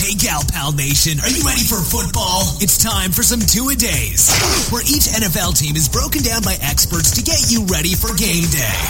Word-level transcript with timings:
Hey, 0.00 0.16
Gal 0.16 0.40
Pal 0.48 0.72
Nation, 0.72 1.20
are 1.20 1.28
you 1.28 1.44
ready 1.44 1.60
for 1.68 1.76
football? 1.76 2.48
It's 2.64 2.80
time 2.80 3.12
for 3.12 3.20
some 3.20 3.40
two 3.44 3.68
a 3.68 3.76
days, 3.76 4.32
where 4.72 4.80
each 4.88 5.12
NFL 5.12 5.52
team 5.52 5.76
is 5.76 5.84
broken 5.92 6.22
down 6.24 6.40
by 6.40 6.56
experts 6.64 7.12
to 7.12 7.22
get 7.22 7.52
you 7.52 7.68
ready 7.68 7.92
for 7.92 8.16
game 8.16 8.48
day. 8.48 8.80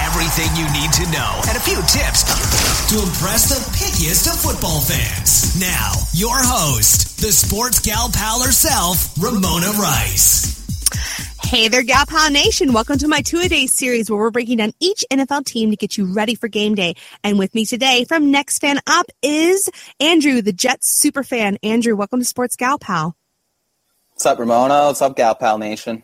Everything 0.00 0.48
you 0.56 0.64
need 0.72 0.88
to 0.96 1.04
know 1.12 1.28
and 1.44 1.60
a 1.60 1.60
few 1.60 1.76
tips 1.84 2.24
to 2.88 3.04
impress 3.04 3.52
the 3.52 3.60
pickiest 3.76 4.32
of 4.32 4.40
football 4.40 4.80
fans. 4.80 5.52
Now, 5.60 5.92
your 6.16 6.40
host, 6.40 7.20
the 7.20 7.28
sports 7.28 7.80
gal 7.80 8.08
pal 8.08 8.40
herself, 8.40 9.12
Ramona 9.20 9.76
Rice. 9.76 10.56
Hey 11.46 11.68
there, 11.68 11.84
Gal 11.84 12.04
Pal 12.06 12.32
Nation. 12.32 12.72
Welcome 12.72 12.98
to 12.98 13.06
my 13.06 13.20
two 13.22 13.38
a 13.38 13.46
day 13.46 13.68
series 13.68 14.10
where 14.10 14.18
we're 14.18 14.32
breaking 14.32 14.58
down 14.58 14.72
each 14.80 15.04
NFL 15.12 15.44
team 15.44 15.70
to 15.70 15.76
get 15.76 15.96
you 15.96 16.12
ready 16.12 16.34
for 16.34 16.48
game 16.48 16.74
day. 16.74 16.96
And 17.22 17.38
with 17.38 17.54
me 17.54 17.64
today 17.64 18.04
from 18.04 18.32
Next 18.32 18.58
Fan 18.58 18.80
Up 18.88 19.06
is 19.22 19.68
Andrew, 20.00 20.42
the 20.42 20.52
Jets 20.52 20.88
super 21.00 21.22
fan. 21.22 21.56
Andrew, 21.62 21.94
welcome 21.94 22.18
to 22.18 22.24
Sports 22.24 22.56
Gal 22.56 22.80
Pal. 22.80 23.14
What's 24.10 24.26
up, 24.26 24.40
Ramona? 24.40 24.86
What's 24.86 25.00
up, 25.00 25.14
Gal 25.14 25.36
Pal 25.36 25.58
Nation? 25.58 26.02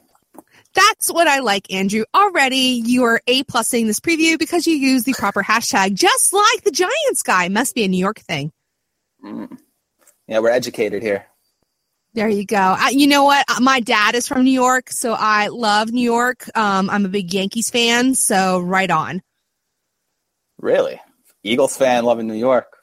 That's 0.74 1.12
what 1.12 1.26
I 1.26 1.40
like, 1.40 1.72
Andrew. 1.72 2.04
Already 2.14 2.80
you 2.84 3.02
are 3.02 3.20
A 3.26 3.42
plusing 3.42 3.88
this 3.88 3.98
preview 3.98 4.38
because 4.38 4.68
you 4.68 4.76
use 4.76 5.02
the 5.02 5.14
proper 5.14 5.42
hashtag, 5.42 5.94
just 5.94 6.32
like 6.32 6.62
the 6.62 6.70
Giants 6.70 7.24
guy. 7.24 7.48
Must 7.48 7.74
be 7.74 7.82
a 7.82 7.88
New 7.88 7.98
York 7.98 8.20
thing. 8.20 8.52
Mm. 9.24 9.58
Yeah, 10.28 10.38
we're 10.38 10.50
educated 10.50 11.02
here. 11.02 11.26
There 12.14 12.28
you 12.28 12.44
go. 12.44 12.56
I, 12.56 12.90
you 12.90 13.06
know 13.06 13.24
what? 13.24 13.44
Uh, 13.48 13.60
my 13.60 13.80
dad 13.80 14.14
is 14.14 14.28
from 14.28 14.44
New 14.44 14.50
York, 14.50 14.90
so 14.90 15.14
I 15.18 15.48
love 15.48 15.92
New 15.92 16.02
York. 16.02 16.44
Um, 16.54 16.90
I'm 16.90 17.06
a 17.06 17.08
big 17.08 17.32
Yankees 17.32 17.70
fan, 17.70 18.14
so 18.14 18.60
right 18.60 18.90
on. 18.90 19.22
Really? 20.58 21.00
Eagles 21.42 21.76
fan 21.76 22.04
loving 22.04 22.26
New 22.28 22.34
York. 22.34 22.76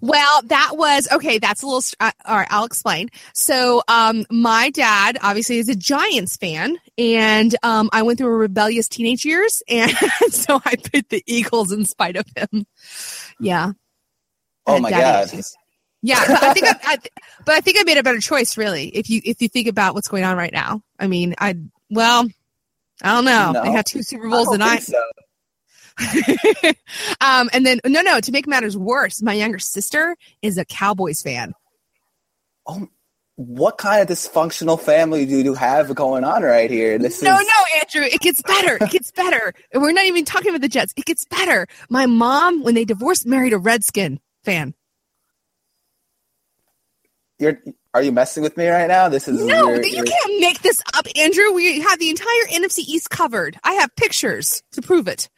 Well, 0.00 0.42
that 0.44 0.72
was 0.74 1.08
okay. 1.10 1.38
That's 1.38 1.62
a 1.62 1.66
little. 1.66 1.82
Uh, 1.98 2.12
all 2.24 2.36
right, 2.36 2.46
I'll 2.50 2.64
explain. 2.64 3.08
So, 3.34 3.82
um, 3.88 4.24
my 4.30 4.70
dad 4.70 5.18
obviously 5.20 5.58
is 5.58 5.68
a 5.68 5.74
Giants 5.74 6.36
fan, 6.36 6.76
and 6.96 7.56
um, 7.62 7.90
I 7.92 8.02
went 8.02 8.18
through 8.18 8.28
a 8.28 8.36
rebellious 8.36 8.88
teenage 8.88 9.24
years, 9.24 9.62
and 9.68 9.90
so 10.30 10.60
I 10.64 10.76
picked 10.76 11.10
the 11.10 11.24
Eagles 11.26 11.72
in 11.72 11.84
spite 11.86 12.16
of 12.16 12.26
him. 12.36 12.66
Yeah. 13.40 13.72
Oh 14.66 14.78
my 14.78 14.90
god. 14.90 15.30
Yeah, 16.02 16.22
but 16.26 16.42
I 16.42 16.52
think 16.52 16.66
I, 16.66 16.76
I, 16.84 16.98
but 17.44 17.54
I 17.56 17.60
think 17.60 17.78
I 17.80 17.82
made 17.82 17.98
a 17.98 18.02
better 18.02 18.20
choice, 18.20 18.56
really. 18.56 18.88
If 18.88 19.10
you 19.10 19.20
if 19.24 19.42
you 19.42 19.48
think 19.48 19.66
about 19.66 19.94
what's 19.94 20.08
going 20.08 20.24
on 20.24 20.36
right 20.36 20.52
now, 20.52 20.82
I 20.98 21.08
mean, 21.08 21.34
I 21.38 21.56
well, 21.90 22.28
I 23.02 23.14
don't 23.14 23.24
know. 23.24 23.52
No, 23.52 23.64
they 23.64 23.72
have 23.72 23.84
two 23.84 24.02
Super 24.02 24.28
Bowls, 24.28 24.48
and 24.48 24.62
I. 24.62 24.78
So. 24.78 25.02
um, 27.20 27.50
and 27.52 27.66
then 27.66 27.80
no, 27.84 28.02
no. 28.02 28.20
To 28.20 28.30
make 28.30 28.46
matters 28.46 28.76
worse, 28.76 29.20
my 29.22 29.32
younger 29.32 29.58
sister 29.58 30.16
is 30.40 30.56
a 30.56 30.64
Cowboys 30.64 31.20
fan. 31.20 31.52
Oh, 32.66 32.88
what 33.34 33.78
kind 33.78 34.00
of 34.00 34.08
dysfunctional 34.08 34.80
family 34.80 35.26
do 35.26 35.38
you 35.38 35.54
have 35.54 35.92
going 35.96 36.22
on 36.22 36.42
right 36.42 36.70
here? 36.70 36.98
This 36.98 37.22
no, 37.22 37.36
is... 37.36 37.46
no, 37.46 37.80
Andrew. 37.80 38.08
It 38.08 38.20
gets 38.20 38.40
better. 38.42 38.78
It 38.80 38.90
gets 38.90 39.10
better. 39.10 39.52
We're 39.74 39.92
not 39.92 40.06
even 40.06 40.24
talking 40.24 40.50
about 40.50 40.60
the 40.60 40.68
Jets. 40.68 40.92
It 40.96 41.06
gets 41.06 41.24
better. 41.24 41.66
My 41.90 42.06
mom, 42.06 42.62
when 42.62 42.74
they 42.74 42.84
divorced, 42.84 43.26
married 43.26 43.52
a 43.52 43.58
Redskin 43.58 44.20
fan 44.44 44.74
you're 47.38 47.60
are 47.94 48.02
you 48.02 48.12
messing 48.12 48.42
with 48.42 48.56
me 48.56 48.68
right 48.68 48.86
now? 48.86 49.08
This 49.08 49.28
is 49.28 49.44
no. 49.44 49.74
You 49.74 50.04
can't 50.04 50.40
make 50.40 50.62
this 50.62 50.82
up, 50.94 51.06
Andrew. 51.16 51.52
We 51.52 51.80
have 51.80 51.98
the 51.98 52.10
entire 52.10 52.44
NFC 52.50 52.80
East 52.80 53.10
covered. 53.10 53.58
I 53.64 53.74
have 53.74 53.94
pictures 53.96 54.62
to 54.72 54.82
prove 54.82 55.08
it. 55.08 55.28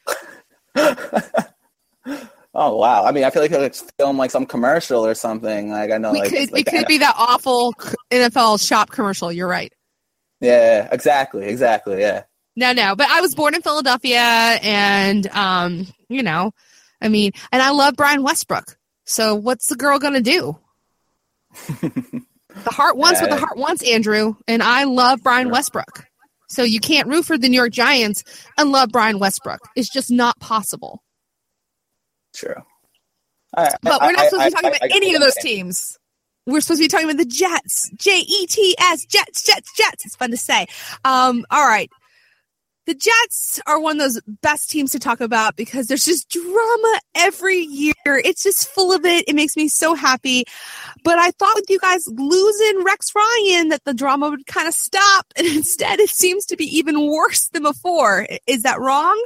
oh 0.76 2.76
wow! 2.76 3.04
I 3.04 3.12
mean, 3.12 3.24
I 3.24 3.30
feel 3.30 3.42
like 3.42 3.52
it's 3.52 3.82
film 3.98 4.18
like 4.18 4.30
some 4.30 4.46
commercial 4.46 5.06
or 5.06 5.14
something. 5.14 5.70
Like 5.70 5.90
I 5.90 5.98
know, 5.98 6.12
we 6.12 6.20
like, 6.20 6.30
could, 6.30 6.52
like 6.52 6.66
it 6.66 6.70
could 6.70 6.84
NFL. 6.84 6.88
be 6.88 6.98
that 6.98 7.14
awful 7.16 7.72
NFL 8.10 8.66
shop 8.66 8.90
commercial. 8.90 9.32
You're 9.32 9.48
right. 9.48 9.72
Yeah, 10.40 10.88
exactly, 10.90 11.46
exactly. 11.46 12.00
Yeah. 12.00 12.24
No, 12.56 12.72
no, 12.72 12.96
but 12.96 13.08
I 13.08 13.20
was 13.20 13.34
born 13.34 13.54
in 13.54 13.62
Philadelphia, 13.62 14.20
and 14.20 15.26
um, 15.28 15.86
you 16.08 16.22
know, 16.22 16.52
I 17.00 17.08
mean, 17.08 17.32
and 17.52 17.62
I 17.62 17.70
love 17.70 17.94
Brian 17.96 18.22
Westbrook. 18.22 18.76
So 19.06 19.34
what's 19.34 19.68
the 19.68 19.76
girl 19.76 19.98
gonna 19.98 20.20
do? 20.20 20.58
the 21.80 22.22
heart 22.66 22.96
wants 22.96 23.20
what 23.20 23.30
the 23.30 23.36
heart 23.36 23.56
wants, 23.56 23.82
Andrew. 23.82 24.34
And 24.46 24.62
I 24.62 24.84
love 24.84 25.20
Brian 25.22 25.50
Westbrook. 25.50 26.06
So 26.48 26.62
you 26.62 26.80
can't 26.80 27.08
root 27.08 27.24
for 27.24 27.38
the 27.38 27.48
New 27.48 27.56
York 27.56 27.72
Giants 27.72 28.24
and 28.58 28.72
love 28.72 28.90
Brian 28.90 29.18
Westbrook. 29.18 29.60
It's 29.76 29.88
just 29.88 30.10
not 30.10 30.38
possible. 30.40 31.02
True. 32.34 32.54
I, 33.56 33.72
but 33.82 34.00
we're 34.00 34.12
not 34.12 34.20
I, 34.20 34.28
supposed 34.28 34.44
to 34.44 34.50
be 34.50 34.54
talking 34.54 34.72
I, 34.82 34.86
about 34.86 34.96
any 34.96 35.14
of 35.14 35.20
those 35.20 35.34
teams. 35.36 35.96
We're 36.46 36.60
supposed 36.60 36.80
to 36.80 36.84
be 36.84 36.88
talking 36.88 37.06
about 37.08 37.18
the 37.18 37.24
Jets. 37.24 37.90
J 37.96 38.18
E 38.18 38.46
T 38.46 38.74
S, 38.80 39.04
Jets, 39.04 39.42
Jets, 39.42 39.70
Jets. 39.76 40.04
It's 40.04 40.16
fun 40.16 40.30
to 40.30 40.36
say. 40.36 40.66
Um, 41.04 41.44
all 41.50 41.66
right 41.66 41.90
the 42.90 42.94
Jets 42.96 43.60
are 43.68 43.80
one 43.80 44.00
of 44.00 44.02
those 44.02 44.20
best 44.42 44.68
teams 44.68 44.90
to 44.90 44.98
talk 44.98 45.20
about 45.20 45.54
because 45.54 45.86
there's 45.86 46.04
just 46.04 46.28
drama 46.28 47.00
every 47.14 47.58
year. 47.58 47.94
It's 48.04 48.42
just 48.42 48.66
full 48.66 48.92
of 48.92 49.04
it. 49.04 49.28
It 49.28 49.36
makes 49.36 49.56
me 49.56 49.68
so 49.68 49.94
happy. 49.94 50.42
But 51.04 51.16
I 51.16 51.30
thought 51.30 51.54
with 51.54 51.70
you 51.70 51.78
guys 51.78 52.04
losing 52.08 52.82
Rex 52.82 53.12
Ryan 53.14 53.68
that 53.68 53.84
the 53.84 53.94
drama 53.94 54.30
would 54.30 54.44
kind 54.46 54.66
of 54.66 54.74
stop. 54.74 55.26
And 55.36 55.46
instead, 55.56 56.00
it 56.00 56.10
seems 56.10 56.44
to 56.46 56.56
be 56.56 56.64
even 56.64 57.06
worse 57.06 57.46
than 57.50 57.62
before. 57.62 58.26
Is 58.48 58.64
that 58.64 58.80
wrong? 58.80 59.24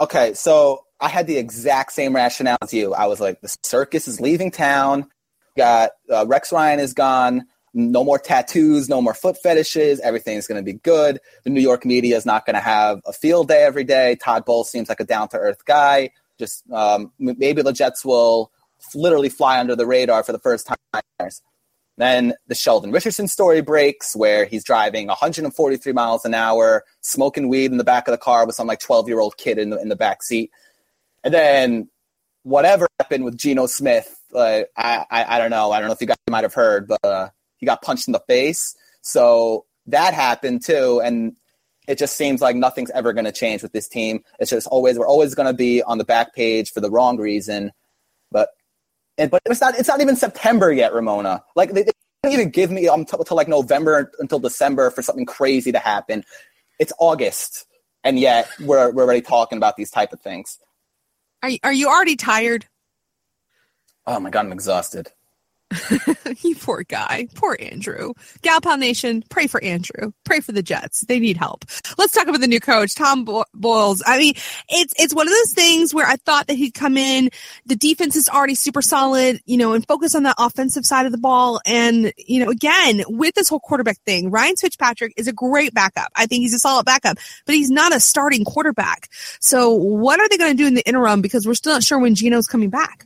Okay. 0.00 0.32
So 0.32 0.80
I 0.98 1.10
had 1.10 1.26
the 1.26 1.36
exact 1.36 1.92
same 1.92 2.16
rationale 2.16 2.56
as 2.62 2.72
you. 2.72 2.94
I 2.94 3.04
was 3.04 3.20
like, 3.20 3.42
the 3.42 3.54
circus 3.64 4.08
is 4.08 4.18
leaving 4.18 4.50
town. 4.50 5.10
Got 5.58 5.90
uh, 6.10 6.26
Rex 6.26 6.52
Ryan 6.52 6.80
is 6.80 6.94
gone 6.94 7.44
no 7.76 8.02
more 8.02 8.18
tattoos, 8.18 8.88
no 8.88 9.02
more 9.02 9.12
foot 9.12 9.36
fetishes. 9.42 10.00
Everything's 10.00 10.46
going 10.46 10.56
to 10.56 10.64
be 10.64 10.78
good. 10.78 11.20
The 11.44 11.50
New 11.50 11.60
York 11.60 11.84
media 11.84 12.16
is 12.16 12.24
not 12.24 12.46
going 12.46 12.54
to 12.54 12.60
have 12.60 13.02
a 13.04 13.12
field 13.12 13.48
day 13.48 13.64
every 13.64 13.84
day. 13.84 14.16
Todd 14.16 14.46
Bowles 14.46 14.70
seems 14.70 14.88
like 14.88 14.98
a 14.98 15.04
down 15.04 15.28
to 15.28 15.36
earth 15.36 15.62
guy. 15.66 16.10
Just 16.38 16.68
um, 16.72 17.12
maybe 17.18 17.60
the 17.60 17.74
Jets 17.74 18.02
will 18.02 18.50
literally 18.94 19.28
fly 19.28 19.60
under 19.60 19.76
the 19.76 19.86
radar 19.86 20.22
for 20.22 20.32
the 20.32 20.38
first 20.38 20.66
time. 20.66 21.30
Then 21.98 22.32
the 22.46 22.54
Sheldon 22.54 22.92
Richardson 22.92 23.28
story 23.28 23.60
breaks 23.60 24.16
where 24.16 24.46
he's 24.46 24.64
driving 24.64 25.08
143 25.08 25.92
miles 25.92 26.24
an 26.24 26.32
hour, 26.32 26.82
smoking 27.02 27.48
weed 27.48 27.72
in 27.72 27.76
the 27.76 27.84
back 27.84 28.08
of 28.08 28.12
the 28.12 28.18
car 28.18 28.46
with 28.46 28.54
some 28.54 28.66
like 28.66 28.80
12 28.80 29.06
year 29.06 29.20
old 29.20 29.36
kid 29.36 29.58
in 29.58 29.68
the, 29.70 29.80
in 29.80 29.90
the 29.90 29.96
back 29.96 30.22
seat. 30.22 30.50
And 31.24 31.32
then 31.32 31.90
whatever 32.42 32.86
happened 33.00 33.24
with 33.24 33.36
Geno 33.36 33.66
Smith, 33.66 34.18
uh, 34.34 34.62
I, 34.76 35.04
I, 35.10 35.36
I 35.36 35.38
don't 35.38 35.50
know. 35.50 35.72
I 35.72 35.78
don't 35.78 35.88
know 35.88 35.94
if 35.94 36.00
you 36.00 36.06
guys 36.06 36.16
might 36.30 36.44
have 36.44 36.54
heard, 36.54 36.86
but 36.88 37.04
uh, 37.04 37.28
he 37.58 37.66
got 37.66 37.82
punched 37.82 38.08
in 38.08 38.12
the 38.12 38.22
face. 38.26 38.74
So 39.02 39.64
that 39.86 40.14
happened 40.14 40.64
too. 40.64 41.00
And 41.02 41.36
it 41.86 41.98
just 41.98 42.16
seems 42.16 42.40
like 42.40 42.56
nothing's 42.56 42.90
ever 42.90 43.12
going 43.12 43.24
to 43.24 43.32
change 43.32 43.62
with 43.62 43.72
this 43.72 43.88
team. 43.88 44.24
It's 44.40 44.50
just 44.50 44.66
always, 44.66 44.98
we're 44.98 45.06
always 45.06 45.34
going 45.34 45.46
to 45.46 45.54
be 45.54 45.82
on 45.82 45.98
the 45.98 46.04
back 46.04 46.34
page 46.34 46.72
for 46.72 46.80
the 46.80 46.90
wrong 46.90 47.16
reason. 47.16 47.72
But, 48.30 48.48
and, 49.16 49.30
but 49.30 49.42
it's 49.46 49.60
not, 49.60 49.78
it's 49.78 49.88
not 49.88 50.00
even 50.00 50.16
September 50.16 50.72
yet, 50.72 50.92
Ramona. 50.92 51.44
Like 51.54 51.72
they, 51.72 51.84
they 51.84 51.92
don't 52.22 52.32
even 52.32 52.50
give 52.50 52.70
me 52.70 52.88
um, 52.88 53.00
until 53.00 53.36
like 53.36 53.48
November 53.48 54.10
until 54.18 54.40
December 54.40 54.90
for 54.90 55.02
something 55.02 55.26
crazy 55.26 55.70
to 55.72 55.78
happen. 55.78 56.24
It's 56.78 56.92
August. 56.98 57.66
And 58.02 58.18
yet 58.18 58.48
we're, 58.60 58.90
we're 58.92 59.04
already 59.04 59.22
talking 59.22 59.56
about 59.56 59.76
these 59.76 59.90
type 59.90 60.12
of 60.12 60.20
things. 60.20 60.58
Are, 61.42 61.48
you, 61.48 61.58
are 61.62 61.72
you 61.72 61.88
already 61.88 62.16
tired? 62.16 62.66
Oh 64.06 64.18
my 64.20 64.30
God, 64.30 64.46
I'm 64.46 64.52
exhausted. 64.52 65.12
you 66.42 66.54
poor 66.56 66.84
guy. 66.84 67.28
Poor 67.34 67.56
Andrew. 67.60 68.12
Gal 68.42 68.60
Pal 68.60 68.76
Nation, 68.76 69.24
pray 69.28 69.46
for 69.46 69.62
Andrew. 69.64 70.12
Pray 70.24 70.40
for 70.40 70.52
the 70.52 70.62
Jets. 70.62 71.04
They 71.06 71.18
need 71.18 71.36
help. 71.36 71.64
Let's 71.98 72.12
talk 72.12 72.28
about 72.28 72.40
the 72.40 72.46
new 72.46 72.60
coach, 72.60 72.94
Tom 72.94 73.24
Bo- 73.24 73.44
Bowles. 73.52 74.02
I 74.06 74.18
mean, 74.18 74.34
it's 74.68 74.94
it's 74.96 75.14
one 75.14 75.26
of 75.26 75.32
those 75.34 75.52
things 75.52 75.92
where 75.92 76.06
I 76.06 76.16
thought 76.16 76.46
that 76.46 76.54
he'd 76.54 76.74
come 76.74 76.96
in, 76.96 77.30
the 77.66 77.76
defense 77.76 78.14
is 78.14 78.28
already 78.28 78.54
super 78.54 78.80
solid, 78.80 79.40
you 79.44 79.56
know, 79.56 79.72
and 79.72 79.86
focus 79.86 80.14
on 80.14 80.22
the 80.22 80.34
offensive 80.38 80.84
side 80.84 81.06
of 81.06 81.12
the 81.12 81.18
ball. 81.18 81.60
And, 81.66 82.12
you 82.16 82.44
know, 82.44 82.50
again, 82.50 83.02
with 83.08 83.34
this 83.34 83.48
whole 83.48 83.60
quarterback 83.60 83.98
thing, 84.02 84.30
Ryan 84.30 84.56
Fitzpatrick 84.56 85.14
is 85.16 85.26
a 85.26 85.32
great 85.32 85.74
backup. 85.74 86.12
I 86.14 86.26
think 86.26 86.42
he's 86.42 86.54
a 86.54 86.58
solid 86.60 86.86
backup, 86.86 87.18
but 87.44 87.54
he's 87.54 87.70
not 87.70 87.94
a 87.94 88.00
starting 88.00 88.44
quarterback. 88.44 89.08
So 89.40 89.72
what 89.72 90.20
are 90.20 90.28
they 90.28 90.38
going 90.38 90.56
to 90.56 90.62
do 90.62 90.66
in 90.66 90.74
the 90.74 90.86
interim? 90.86 91.22
Because 91.22 91.46
we're 91.46 91.54
still 91.54 91.72
not 91.72 91.82
sure 91.82 91.98
when 91.98 92.14
Geno's 92.14 92.46
coming 92.46 92.70
back. 92.70 93.04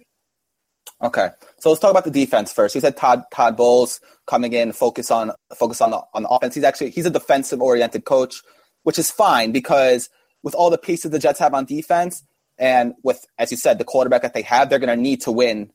Okay. 1.02 1.30
So 1.60 1.68
let's 1.68 1.80
talk 1.80 1.90
about 1.90 2.04
the 2.04 2.10
defense 2.10 2.52
first. 2.52 2.74
You 2.74 2.80
said 2.80 2.96
Todd 2.96 3.22
Todd 3.32 3.56
Bowles 3.56 4.00
coming 4.26 4.52
in, 4.54 4.72
focus 4.72 5.10
on 5.10 5.32
focus 5.54 5.80
on 5.80 5.90
the 5.90 6.00
on 6.14 6.22
the 6.22 6.28
offense. 6.28 6.54
He's 6.54 6.64
actually 6.64 6.90
he's 6.90 7.06
a 7.06 7.10
defensive 7.10 7.60
oriented 7.60 8.04
coach, 8.06 8.42
which 8.82 8.98
is 8.98 9.10
fine 9.10 9.52
because 9.52 10.08
with 10.42 10.54
all 10.54 10.70
the 10.70 10.78
pieces 10.78 11.10
the 11.10 11.18
Jets 11.18 11.38
have 11.38 11.52
on 11.52 11.66
defense, 11.66 12.24
and 12.58 12.94
with 13.02 13.26
as 13.38 13.50
you 13.50 13.58
said 13.58 13.78
the 13.78 13.84
quarterback 13.84 14.22
that 14.22 14.32
they 14.32 14.42
have, 14.42 14.70
they're 14.70 14.78
going 14.78 14.96
to 14.96 15.00
need 15.00 15.20
to 15.22 15.32
win 15.32 15.70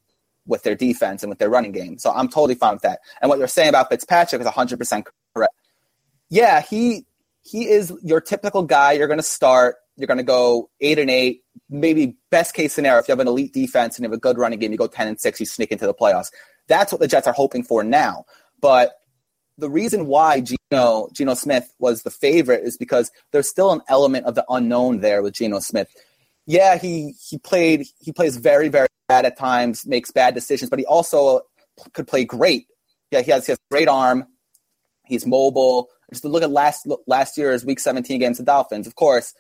with 0.48 0.64
their 0.64 0.76
defense 0.76 1.22
and 1.22 1.30
with 1.30 1.38
their 1.38 1.50
running 1.50 1.72
game. 1.72 2.00
So 2.00 2.12
I'm 2.12 2.30
totally 2.30 2.56
fine 2.56 2.74
with 2.74 2.84
that. 2.84 3.00
And 3.22 3.30
what 3.30 3.38
you're 3.38 3.48
saying 3.48 3.70
about 3.70 3.90
Fitzpatrick 3.90 4.42
is 4.42 4.46
100 4.46 4.80
percent 4.80 5.08
correct. 5.36 5.54
Yeah, 6.30 6.62
he 6.62 7.06
he 7.44 7.70
is 7.70 7.94
your 8.02 8.22
typical 8.22 8.64
guy. 8.64 8.94
You're 8.94 9.08
going 9.08 9.20
to 9.20 9.24
start 9.24 9.76
you're 9.98 10.08
going 10.08 10.18
to 10.18 10.24
go 10.24 10.70
eight 10.82 11.00
and 11.00 11.10
eight. 11.10 11.44
Maybe 11.70 12.18
best 12.32 12.54
case 12.54 12.74
scenario, 12.74 13.00
if 13.00 13.08
you 13.08 13.14
have 13.14 13.20
an 13.20 13.28
elite 13.28 13.54
defense 13.54 13.98
and 13.98 14.04
you 14.04 14.10
have 14.10 14.18
a 14.18 14.20
good 14.20 14.38
running 14.38 14.60
game, 14.60 14.72
you 14.72 14.78
go 14.78 14.88
ten 14.88 15.08
and 15.08 15.20
six, 15.20 15.40
you 15.40 15.46
sneak 15.46 15.72
into 15.72 15.86
the 15.86 15.94
playoffs. 15.94 16.32
That's 16.68 16.92
what 16.92 17.02
the 17.02 17.08
Jets 17.08 17.28
are 17.28 17.34
hoping 17.34 17.64
for 17.64 17.84
now. 17.84 18.26
But 18.62 18.96
the 19.58 19.70
reason 19.70 20.08
why 20.08 20.42
Geno 20.42 21.10
Geno 21.14 21.34
Smith 21.34 21.74
was 21.80 22.04
the 22.04 22.12
favorite 22.12 22.64
is 22.64 22.78
because 22.78 23.12
there's 23.32 23.50
still 23.50 23.72
an 23.72 23.82
element 23.88 24.26
of 24.26 24.36
the 24.36 24.46
unknown 24.50 25.00
there 25.00 25.22
with 25.22 25.34
Geno 25.34 25.60
Smith. 25.60 25.90
Yeah, 26.46 26.78
he 26.78 27.14
he 27.22 27.38
played 27.38 27.86
he 28.00 28.12
plays 28.12 28.38
very 28.38 28.68
very 28.68 28.88
bad 29.08 29.26
at 29.26 29.38
times, 29.38 29.86
makes 29.86 30.12
bad 30.12 30.34
decisions, 30.34 30.70
but 30.70 30.80
he 30.80 30.86
also 30.86 31.42
could 31.94 32.08
play 32.08 32.26
great. 32.26 32.68
Yeah, 33.12 33.22
he 33.22 33.32
has 33.32 33.46
he 33.46 33.52
has 33.52 33.60
great 33.72 33.88
arm. 33.88 34.26
He's 35.06 35.26
mobile. 35.26 35.90
Just 36.12 36.26
look 36.26 36.44
at 36.44 36.52
last 36.52 36.88
last 37.08 37.38
year's 37.38 37.66
Week 37.66 37.80
17 37.80 38.16
against 38.16 38.40
the 38.40 38.46
Dolphins. 38.46 38.88
Of 38.88 38.96
course, 38.96 39.34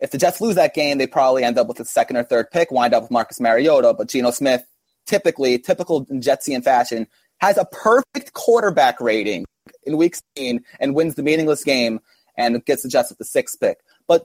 if 0.00 0.10
the 0.10 0.18
Jets 0.18 0.40
lose 0.40 0.54
that 0.56 0.74
game, 0.74 0.98
they 0.98 1.06
probably 1.06 1.44
end 1.44 1.58
up 1.58 1.68
with 1.68 1.80
a 1.80 1.84
second 1.84 2.16
or 2.16 2.24
third 2.24 2.50
pick, 2.50 2.70
wind 2.70 2.94
up 2.94 3.02
with 3.02 3.10
Marcus 3.10 3.40
Mariota. 3.40 3.94
But 3.94 4.08
Geno 4.08 4.30
Smith, 4.30 4.64
typically, 5.06 5.58
typical 5.58 6.06
Jetsian 6.06 6.64
fashion, 6.64 7.06
has 7.38 7.58
a 7.58 7.64
perfect 7.66 8.32
quarterback 8.32 9.00
rating 9.00 9.44
in 9.84 9.96
Week 9.96 10.14
16 10.36 10.60
and 10.78 10.94
wins 10.94 11.14
the 11.14 11.22
meaningless 11.22 11.64
game 11.64 12.00
and 12.36 12.64
gets 12.64 12.82
the 12.82 12.88
Jets 12.88 13.10
with 13.10 13.18
the 13.18 13.24
sixth 13.24 13.60
pick. 13.60 13.78
But 14.08 14.24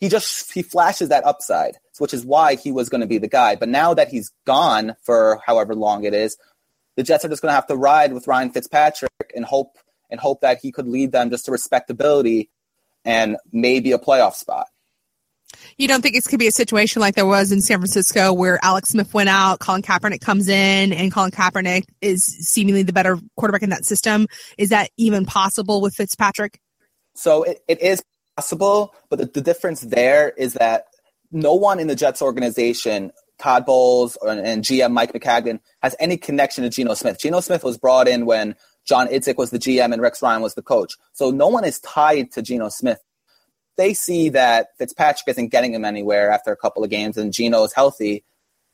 he 0.00 0.08
just 0.08 0.52
he 0.52 0.62
flashes 0.62 1.08
that 1.08 1.24
upside, 1.24 1.78
which 1.98 2.12
is 2.12 2.24
why 2.24 2.56
he 2.56 2.70
was 2.70 2.88
going 2.88 3.00
to 3.00 3.06
be 3.06 3.18
the 3.18 3.28
guy. 3.28 3.56
But 3.56 3.70
now 3.70 3.94
that 3.94 4.08
he's 4.08 4.32
gone 4.46 4.96
for 5.02 5.40
however 5.46 5.74
long 5.74 6.04
it 6.04 6.14
is, 6.14 6.36
the 6.96 7.02
Jets 7.02 7.24
are 7.24 7.28
just 7.28 7.42
going 7.42 7.50
to 7.50 7.56
have 7.56 7.66
to 7.68 7.76
ride 7.76 8.12
with 8.12 8.26
Ryan 8.26 8.50
Fitzpatrick 8.50 9.10
and 9.34 9.44
hope 9.44 9.78
and 10.10 10.20
hope 10.20 10.42
that 10.42 10.58
he 10.62 10.72
could 10.72 10.86
lead 10.86 11.12
them 11.12 11.30
just 11.30 11.46
to 11.46 11.52
respectability 11.52 12.50
and 13.04 13.36
maybe 13.52 13.92
a 13.92 13.98
playoff 13.98 14.34
spot. 14.34 14.66
You 15.78 15.88
don't 15.88 16.00
think 16.00 16.16
it 16.16 16.24
could 16.24 16.38
be 16.38 16.46
a 16.46 16.52
situation 16.52 17.00
like 17.00 17.16
there 17.16 17.26
was 17.26 17.52
in 17.52 17.60
San 17.60 17.78
Francisco 17.78 18.32
where 18.32 18.58
Alex 18.64 18.90
Smith 18.90 19.12
went 19.12 19.28
out, 19.28 19.60
Colin 19.60 19.82
Kaepernick 19.82 20.22
comes 20.22 20.48
in, 20.48 20.92
and 20.92 21.12
Colin 21.12 21.30
Kaepernick 21.30 21.84
is 22.00 22.24
seemingly 22.24 22.82
the 22.82 22.94
better 22.94 23.18
quarterback 23.36 23.62
in 23.62 23.70
that 23.70 23.84
system? 23.84 24.26
Is 24.56 24.70
that 24.70 24.90
even 24.96 25.26
possible 25.26 25.82
with 25.82 25.94
Fitzpatrick? 25.94 26.60
So 27.14 27.42
it, 27.42 27.62
it 27.68 27.82
is 27.82 28.02
possible, 28.36 28.94
but 29.10 29.18
the, 29.18 29.26
the 29.26 29.40
difference 29.42 29.82
there 29.82 30.30
is 30.30 30.54
that 30.54 30.86
no 31.30 31.54
one 31.54 31.78
in 31.78 31.88
the 31.88 31.96
Jets 31.96 32.22
organization 32.22 33.12
Todd 33.38 33.66
Bowles 33.66 34.16
and 34.22 34.64
GM 34.64 34.92
Mike 34.92 35.12
Maccagnan 35.12 35.60
has 35.82 35.94
any 36.00 36.16
connection 36.16 36.64
to 36.64 36.70
Geno 36.70 36.94
Smith. 36.94 37.18
Geno 37.20 37.40
Smith 37.40 37.64
was 37.64 37.76
brought 37.76 38.08
in 38.08 38.24
when 38.24 38.54
John 38.86 39.08
Idzik 39.08 39.36
was 39.36 39.50
the 39.50 39.58
GM 39.58 39.92
and 39.92 40.00
Rex 40.00 40.22
Ryan 40.22 40.40
was 40.40 40.54
the 40.54 40.62
coach. 40.62 40.94
So 41.12 41.30
no 41.30 41.48
one 41.48 41.64
is 41.64 41.78
tied 41.80 42.32
to 42.32 42.42
Geno 42.42 42.68
Smith. 42.70 42.98
They 43.76 43.94
see 43.94 44.30
that 44.30 44.68
Fitzpatrick 44.78 45.28
isn't 45.28 45.48
getting 45.48 45.74
him 45.74 45.84
anywhere 45.84 46.30
after 46.30 46.52
a 46.52 46.56
couple 46.56 46.82
of 46.82 46.90
games 46.90 47.16
and 47.16 47.32
Geno 47.32 47.64
is 47.64 47.72
healthy. 47.72 48.24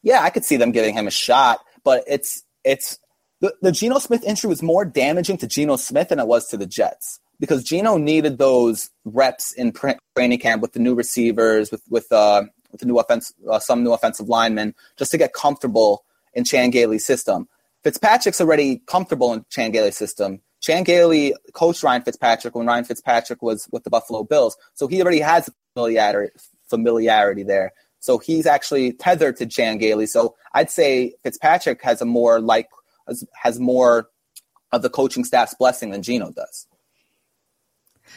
Yeah, 0.02 0.22
I 0.22 0.30
could 0.30 0.44
see 0.44 0.56
them 0.56 0.72
giving 0.72 0.94
him 0.94 1.06
a 1.06 1.10
shot, 1.10 1.60
but 1.84 2.04
it's 2.06 2.42
it's 2.64 2.98
the, 3.40 3.54
the 3.60 3.72
Geno 3.72 3.98
Smith 3.98 4.24
injury 4.24 4.48
was 4.48 4.62
more 4.62 4.84
damaging 4.84 5.38
to 5.38 5.46
Geno 5.46 5.76
Smith 5.76 6.08
than 6.08 6.20
it 6.20 6.26
was 6.26 6.46
to 6.48 6.56
the 6.56 6.66
Jets 6.66 7.20
because 7.42 7.64
Geno 7.64 7.96
needed 7.96 8.38
those 8.38 8.88
reps 9.04 9.52
in 9.52 9.72
training 10.16 10.38
camp 10.38 10.62
with 10.62 10.74
the 10.74 10.78
new 10.78 10.94
receivers, 10.94 11.72
with 11.72 11.82
with 11.90 12.10
uh, 12.12 12.44
with 12.70 12.80
the 12.80 12.86
new 12.86 12.98
offense, 12.98 13.34
uh, 13.50 13.58
some 13.58 13.82
new 13.82 13.92
offensive 13.92 14.28
linemen, 14.28 14.74
just 14.96 15.10
to 15.10 15.18
get 15.18 15.32
comfortable 15.32 16.04
in 16.34 16.44
Chan 16.44 16.70
Gailey's 16.70 17.04
system. 17.04 17.48
Fitzpatrick's 17.82 18.40
already 18.40 18.80
comfortable 18.86 19.32
in 19.32 19.44
Chan 19.50 19.72
Gailey's 19.72 19.96
system. 19.96 20.40
Chan 20.62 20.84
Gailey 20.84 21.34
coached 21.52 21.82
Ryan 21.82 22.02
Fitzpatrick 22.02 22.54
when 22.54 22.66
Ryan 22.66 22.84
Fitzpatrick 22.84 23.42
was 23.42 23.68
with 23.72 23.84
the 23.84 23.90
Buffalo 23.90 24.22
Bills, 24.22 24.56
so 24.74 24.86
he 24.86 25.02
already 25.02 25.18
has 25.18 25.50
familiarity, 25.74 26.32
familiarity 26.70 27.42
there. 27.42 27.72
So 27.98 28.18
he's 28.18 28.46
actually 28.46 28.92
tethered 28.92 29.36
to 29.36 29.46
Chan 29.46 29.78
Gailey. 29.78 30.06
So 30.06 30.34
I'd 30.54 30.70
say 30.70 31.14
Fitzpatrick 31.22 31.82
has 31.82 32.00
a 32.00 32.04
more 32.04 32.40
like 32.40 32.68
has, 33.34 33.60
more 33.60 34.08
of 34.72 34.82
the 34.82 34.90
coaching 34.90 35.24
staff's 35.24 35.54
blessing 35.54 35.90
than 35.90 36.02
Geno 36.02 36.30
does. 36.30 36.66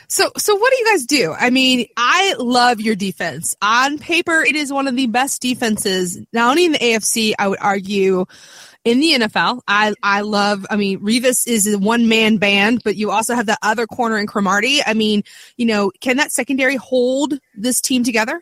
So, 0.07 0.31
so 0.37 0.55
what 0.55 0.71
do 0.71 0.77
you 0.77 0.85
guys 0.91 1.05
do? 1.05 1.33
I 1.37 1.49
mean, 1.49 1.87
I 1.97 2.35
love 2.37 2.81
your 2.81 2.95
defense. 2.95 3.55
On 3.61 3.97
paper, 3.97 4.41
it 4.41 4.55
is 4.55 4.71
one 4.71 4.87
of 4.87 4.95
the 4.95 5.07
best 5.07 5.41
defenses, 5.41 6.19
not 6.33 6.51
only 6.51 6.65
in 6.65 6.71
the 6.73 6.79
AFC, 6.79 7.33
I 7.37 7.47
would 7.47 7.59
argue, 7.59 8.25
in 8.85 8.99
the 8.99 9.13
NFL. 9.13 9.61
I, 9.67 9.93
I 10.01 10.21
love, 10.21 10.65
I 10.69 10.77
mean, 10.77 10.99
Revis 10.99 11.47
is 11.47 11.73
a 11.73 11.77
one 11.77 12.07
man 12.07 12.37
band, 12.37 12.81
but 12.83 12.95
you 12.95 13.11
also 13.11 13.35
have 13.35 13.47
the 13.47 13.57
other 13.61 13.87
corner 13.87 14.17
in 14.17 14.27
Cromartie. 14.27 14.81
I 14.85 14.93
mean, 14.93 15.23
you 15.57 15.65
know, 15.65 15.91
can 15.99 16.17
that 16.17 16.31
secondary 16.31 16.75
hold 16.77 17.33
this 17.55 17.81
team 17.81 18.03
together? 18.03 18.41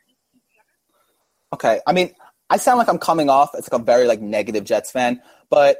Okay. 1.53 1.79
I 1.87 1.93
mean, 1.93 2.13
I 2.49 2.57
sound 2.57 2.77
like 2.77 2.89
I'm 2.89 2.99
coming 2.99 3.29
off 3.29 3.55
as 3.55 3.71
like 3.71 3.81
a 3.81 3.83
very 3.83 4.05
like 4.05 4.21
negative 4.21 4.65
Jets 4.65 4.91
fan, 4.91 5.21
but 5.49 5.77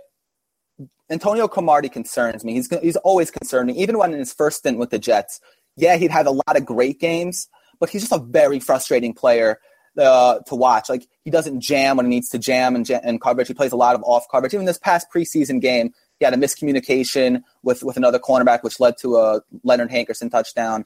Antonio 1.09 1.48
Cromartie 1.48 1.89
concerns 1.89 2.44
me. 2.45 2.54
He's 2.54 2.69
he's 2.81 2.95
always 2.98 3.30
concerned 3.30 3.68
me. 3.68 3.74
Even 3.77 3.98
when 3.98 4.13
in 4.13 4.19
his 4.19 4.33
first 4.33 4.59
stint 4.59 4.77
with 4.77 4.89
the 4.89 4.98
Jets, 4.98 5.42
yeah, 5.75 5.98
he'd 5.98 6.09
have 6.12 6.25
a 6.25 6.31
lot 6.31 6.56
of 6.56 6.66
great 6.66 7.00
games, 7.00 7.50
but 7.80 7.89
he's 7.89 8.01
just 8.01 8.13
a 8.13 8.24
very 8.24 8.59
frustrating 8.59 9.13
player 9.13 9.59
uh, 9.98 10.40
to 10.40 10.56
watch. 10.56 10.90
Like 10.90 11.07
he 11.24 11.31
doesn't 11.31 11.62
jam 11.62 11.98
when 11.98 12.07
he 12.07 12.10
needs 12.10 12.30
to 12.30 12.40
jam 12.40 12.75
and, 12.75 12.90
and 12.90 13.22
coverage. 13.22 13.48
He 13.48 13.54
plays 13.54 13.72
a 13.72 13.78
lot 13.78 13.95
of 13.95 14.04
off 14.04 14.25
coverage. 14.31 14.54
Even 14.54 14.66
this 14.66 14.80
past 14.80 15.07
preseason 15.13 15.62
game, 15.62 15.94
he 16.19 16.25
had 16.25 16.34
a 16.34 16.38
miscommunication 16.38 17.44
with 17.63 17.84
with 17.84 17.98
another 17.98 18.19
cornerback, 18.19 18.63
which 18.63 18.80
led 18.80 18.98
to 19.00 19.18
a 19.18 19.42
Leonard 19.63 19.90
Hankerson 19.90 20.31
touchdown. 20.31 20.86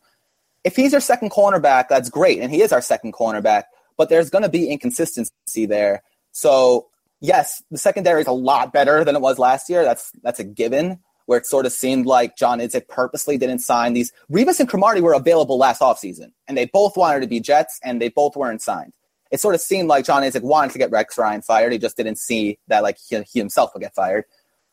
If 0.63 0.75
he's 0.75 0.91
your 0.91 1.01
second 1.01 1.31
cornerback, 1.31 1.87
that's 1.87 2.09
great, 2.09 2.39
and 2.39 2.51
he 2.51 2.61
is 2.61 2.71
our 2.71 2.81
second 2.81 3.13
cornerback. 3.13 3.63
But 3.97 4.09
there's 4.09 4.29
going 4.29 4.43
to 4.43 4.49
be 4.49 4.69
inconsistency 4.69 5.65
there. 5.65 6.03
So 6.31 6.87
yes, 7.19 7.63
the 7.71 7.77
secondary 7.77 8.21
is 8.21 8.27
a 8.27 8.31
lot 8.31 8.73
better 8.73 9.03
than 9.03 9.15
it 9.15 9.21
was 9.21 9.39
last 9.39 9.69
year. 9.69 9.83
That's 9.83 10.11
that's 10.23 10.39
a 10.39 10.43
given 10.43 10.99
where 11.27 11.37
it 11.37 11.45
sort 11.45 11.65
of 11.65 11.73
seemed 11.73 12.05
like 12.05 12.37
John 12.37 12.59
Idzik 12.59 12.87
purposely 12.87 13.37
didn't 13.37 13.59
sign 13.59 13.93
these. 13.93 14.11
Revis 14.31 14.61
and 14.61 14.69
Cromartie 14.69 15.01
were 15.01 15.13
available 15.13 15.57
last 15.57 15.81
offseason, 15.81 16.31
and 16.47 16.57
they 16.57 16.65
both 16.65 16.95
wanted 16.95 17.19
to 17.19 17.27
be 17.27 17.41
Jets, 17.41 17.79
and 17.83 18.01
they 18.01 18.07
both 18.09 18.35
weren't 18.35 18.61
signed. 18.61 18.93
It 19.31 19.39
sort 19.39 19.55
of 19.55 19.61
seemed 19.61 19.87
like 19.87 20.05
John 20.05 20.23
Idzik 20.23 20.41
wanted 20.41 20.71
to 20.73 20.77
get 20.77 20.91
Rex 20.91 21.17
Ryan 21.17 21.41
fired. 21.41 21.71
He 21.71 21.77
just 21.77 21.97
didn't 21.97 22.17
see 22.17 22.59
that 22.67 22.83
like 22.83 22.97
he, 22.97 23.21
he 23.23 23.39
himself 23.39 23.71
would 23.73 23.81
get 23.81 23.95
fired. 23.95 24.25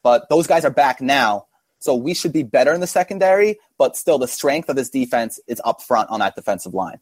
But 0.03 0.29
those 0.29 0.47
guys 0.47 0.65
are 0.65 0.71
back 0.71 1.01
now. 1.01 1.47
So 1.79 1.95
we 1.95 2.15
should 2.15 2.33
be 2.33 2.43
better 2.43 2.73
in 2.73 2.81
the 2.81 2.87
secondary, 2.87 3.59
but 3.77 3.97
still 3.97 4.19
the 4.19 4.29
strength 4.29 4.71
of 4.71 4.77
this 4.77 4.89
defense 4.89 5.39
is 5.47 5.61
up 5.65 5.83
front 5.83 6.09
on 6.09 6.21
that 6.21 6.35
defensive 6.35 6.73
line. 6.73 6.99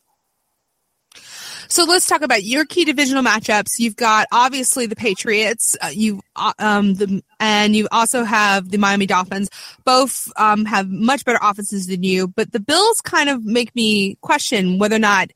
So 1.73 1.85
let's 1.85 2.07
talk 2.07 2.21
about 2.21 2.45
your 2.45 2.67
key 2.67 2.85
divisional 2.85 3.23
matchups. 3.23 3.79
You've 3.79 3.97
got 3.97 4.27
obviously 4.31 4.85
the 4.85 4.95
Patriots, 4.95 5.75
uh, 5.81 5.89
you 5.91 6.21
uh, 6.37 6.53
um 6.59 6.97
the 6.97 7.23
and 7.41 7.75
you 7.75 7.89
also 7.91 8.25
have 8.25 8.69
the 8.69 8.77
Miami 8.77 9.07
Dolphins. 9.07 9.49
Both 9.87 10.31
um 10.37 10.67
have 10.67 10.91
much 10.91 11.25
better 11.25 11.39
offenses 11.41 11.87
than 11.87 12.03
you, 12.03 12.29
but 12.29 12.53
the 12.53 12.61
Bills 12.61 13.01
kind 13.01 13.31
of 13.31 13.47
make 13.47 13.75
me 13.75 14.17
question 14.21 14.79
whether 14.79 14.97
or 14.97 14.99
not 14.99 15.31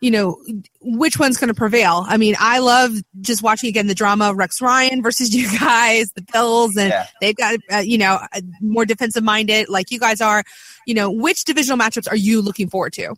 you 0.00 0.10
know 0.10 0.42
which 0.80 1.20
one's 1.20 1.36
going 1.36 1.54
to 1.54 1.54
prevail. 1.54 2.04
I 2.08 2.16
mean, 2.16 2.34
I 2.40 2.58
love 2.58 2.90
just 3.20 3.44
watching 3.44 3.68
again 3.68 3.86
the 3.86 3.94
drama 3.94 4.30
of 4.30 4.36
Rex 4.36 4.60
Ryan 4.60 5.04
versus 5.04 5.32
you 5.36 5.48
guys, 5.56 6.10
the 6.16 6.22
Bills, 6.32 6.76
and 6.76 6.88
yeah. 6.88 7.06
they've 7.20 7.36
got 7.36 7.60
uh, 7.72 7.76
you 7.76 7.98
know 7.98 8.18
more 8.60 8.86
defensive 8.86 9.22
minded 9.22 9.68
like 9.68 9.92
you 9.92 10.00
guys 10.00 10.20
are. 10.20 10.42
You 10.84 10.94
know, 10.94 11.12
which 11.12 11.44
divisional 11.44 11.78
matchups 11.78 12.10
are 12.10 12.16
you 12.16 12.42
looking 12.42 12.68
forward 12.68 12.92
to? 12.94 13.14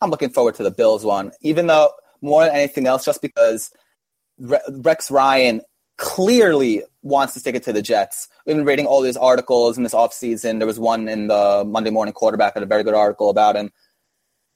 I'm 0.00 0.10
looking 0.10 0.30
forward 0.30 0.54
to 0.56 0.62
the 0.62 0.70
Bills 0.70 1.04
one, 1.04 1.32
even 1.40 1.66
though 1.66 1.90
more 2.20 2.44
than 2.44 2.54
anything 2.54 2.86
else, 2.86 3.04
just 3.04 3.22
because 3.22 3.70
Rex 4.38 5.10
Ryan 5.10 5.62
clearly 5.96 6.82
wants 7.02 7.34
to 7.34 7.40
stick 7.40 7.54
it 7.54 7.62
to 7.64 7.72
the 7.72 7.82
Jets. 7.82 8.28
We've 8.46 8.56
been 8.56 8.66
reading 8.66 8.86
all 8.86 9.00
these 9.00 9.16
articles 9.16 9.76
in 9.76 9.82
this 9.82 9.94
offseason. 9.94 10.58
There 10.58 10.66
was 10.66 10.78
one 10.78 11.08
in 11.08 11.28
the 11.28 11.64
Monday 11.66 11.90
Morning 11.90 12.12
Quarterback 12.12 12.54
had 12.54 12.62
a 12.62 12.66
very 12.66 12.84
good 12.84 12.94
article 12.94 13.30
about 13.30 13.56
him. 13.56 13.72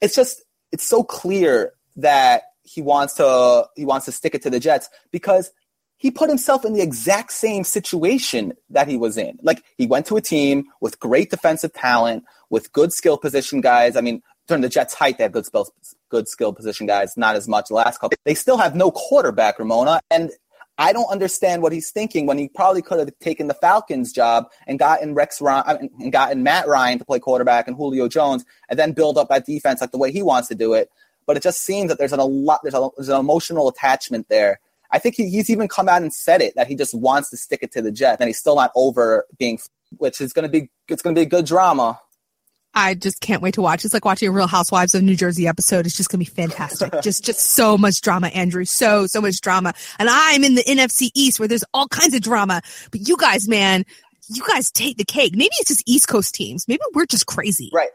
It's 0.01 0.15
just 0.15 0.43
it's 0.71 0.87
so 0.87 1.03
clear 1.03 1.73
that 1.95 2.43
he 2.63 2.81
wants 2.81 3.15
to 3.15 3.67
he 3.75 3.85
wants 3.85 4.05
to 4.05 4.11
stick 4.11 4.35
it 4.35 4.43
to 4.43 4.49
the 4.49 4.59
Jets 4.59 4.89
because 5.11 5.51
he 5.97 6.09
put 6.09 6.29
himself 6.29 6.65
in 6.65 6.73
the 6.73 6.81
exact 6.81 7.31
same 7.31 7.63
situation 7.63 8.53
that 8.71 8.87
he 8.87 8.97
was 8.97 9.17
in. 9.17 9.37
Like 9.43 9.63
he 9.77 9.85
went 9.85 10.07
to 10.07 10.17
a 10.17 10.21
team 10.21 10.65
with 10.79 10.99
great 10.99 11.29
defensive 11.29 11.73
talent, 11.73 12.23
with 12.49 12.73
good 12.73 12.91
skill 12.91 13.17
position 13.17 13.61
guys. 13.61 13.95
I 13.95 14.01
mean, 14.01 14.23
during 14.51 14.61
the 14.61 14.69
Jets' 14.69 14.93
height, 14.93 15.17
they 15.17 15.23
have 15.23 15.31
good 15.31 15.45
skill, 15.45 15.67
good 16.09 16.27
skill 16.27 16.53
position 16.53 16.85
guys. 16.85 17.15
Not 17.15 17.35
as 17.35 17.47
much 17.47 17.69
the 17.69 17.75
last 17.75 17.99
couple. 17.99 18.17
They 18.25 18.33
still 18.33 18.57
have 18.57 18.75
no 18.75 18.91
quarterback, 18.91 19.57
Ramona, 19.57 20.01
and 20.11 20.31
I 20.77 20.93
don't 20.93 21.11
understand 21.11 21.61
what 21.61 21.71
he's 21.71 21.91
thinking 21.91 22.25
when 22.25 22.37
he 22.37 22.47
probably 22.47 22.81
could 22.81 22.99
have 22.99 23.11
taken 23.19 23.47
the 23.47 23.53
Falcons' 23.53 24.11
job 24.11 24.45
and 24.67 24.79
gotten 24.79 25.13
Rex 25.13 25.39
Ryan 25.39 25.89
and 25.99 26.11
gotten 26.11 26.43
Matt 26.43 26.67
Ryan 26.67 26.99
to 26.99 27.05
play 27.05 27.19
quarterback 27.19 27.67
and 27.67 27.77
Julio 27.77 28.07
Jones, 28.07 28.45
and 28.67 28.77
then 28.79 28.91
build 28.91 29.17
up 29.17 29.29
that 29.29 29.45
defense 29.45 29.79
like 29.79 29.91
the 29.91 29.97
way 29.97 30.11
he 30.11 30.23
wants 30.23 30.47
to 30.47 30.55
do 30.55 30.73
it. 30.73 30.89
But 31.25 31.37
it 31.37 31.43
just 31.43 31.61
seems 31.61 31.89
that 31.89 31.97
there's 31.97 32.13
an, 32.13 32.19
a 32.19 32.25
lot 32.25 32.61
there's, 32.63 32.73
a, 32.73 32.89
there's 32.97 33.09
an 33.09 33.19
emotional 33.19 33.69
attachment 33.69 34.27
there. 34.29 34.59
I 34.89 34.99
think 34.99 35.15
he, 35.15 35.29
he's 35.29 35.49
even 35.49 35.67
come 35.67 35.87
out 35.87 36.01
and 36.01 36.13
said 36.13 36.41
it 36.41 36.55
that 36.55 36.67
he 36.67 36.75
just 36.75 36.93
wants 36.93 37.29
to 37.29 37.37
stick 37.37 37.59
it 37.61 37.71
to 37.73 37.81
the 37.81 37.91
Jets, 37.91 38.19
and 38.19 38.27
he's 38.27 38.39
still 38.39 38.55
not 38.55 38.71
over 38.75 39.25
being, 39.37 39.59
which 39.97 40.19
is 40.19 40.33
going 40.33 40.43
to 40.43 40.49
be 40.49 40.69
it's 40.87 41.01
going 41.01 41.15
to 41.15 41.21
be 41.21 41.25
good 41.25 41.45
drama. 41.45 41.99
I 42.73 42.93
just 42.93 43.19
can't 43.19 43.41
wait 43.41 43.55
to 43.55 43.61
watch. 43.61 43.83
It's 43.83 43.93
like 43.93 44.05
watching 44.05 44.29
a 44.29 44.31
Real 44.31 44.47
Housewives 44.47 44.95
of 44.95 45.03
New 45.03 45.15
Jersey 45.15 45.47
episode. 45.47 45.85
It's 45.85 45.97
just 45.97 46.09
gonna 46.09 46.19
be 46.19 46.25
fantastic. 46.25 46.93
just 47.03 47.23
just 47.23 47.41
so 47.41 47.77
much 47.77 48.01
drama, 48.01 48.27
Andrew. 48.27 48.65
So 48.65 49.07
so 49.07 49.21
much 49.21 49.41
drama. 49.41 49.73
And 49.99 50.09
I'm 50.09 50.43
in 50.43 50.55
the 50.55 50.63
NFC 50.63 51.11
East 51.13 51.39
where 51.39 51.47
there's 51.47 51.65
all 51.73 51.87
kinds 51.87 52.15
of 52.15 52.21
drama. 52.21 52.61
But 52.91 53.07
you 53.07 53.17
guys, 53.17 53.47
man, 53.47 53.85
you 54.29 54.43
guys 54.47 54.71
take 54.71 54.97
the 54.97 55.05
cake. 55.05 55.33
Maybe 55.33 55.51
it's 55.59 55.69
just 55.69 55.83
East 55.87 56.07
Coast 56.07 56.33
teams. 56.33 56.67
Maybe 56.67 56.81
we're 56.93 57.05
just 57.05 57.25
crazy. 57.25 57.69
Right. 57.73 57.89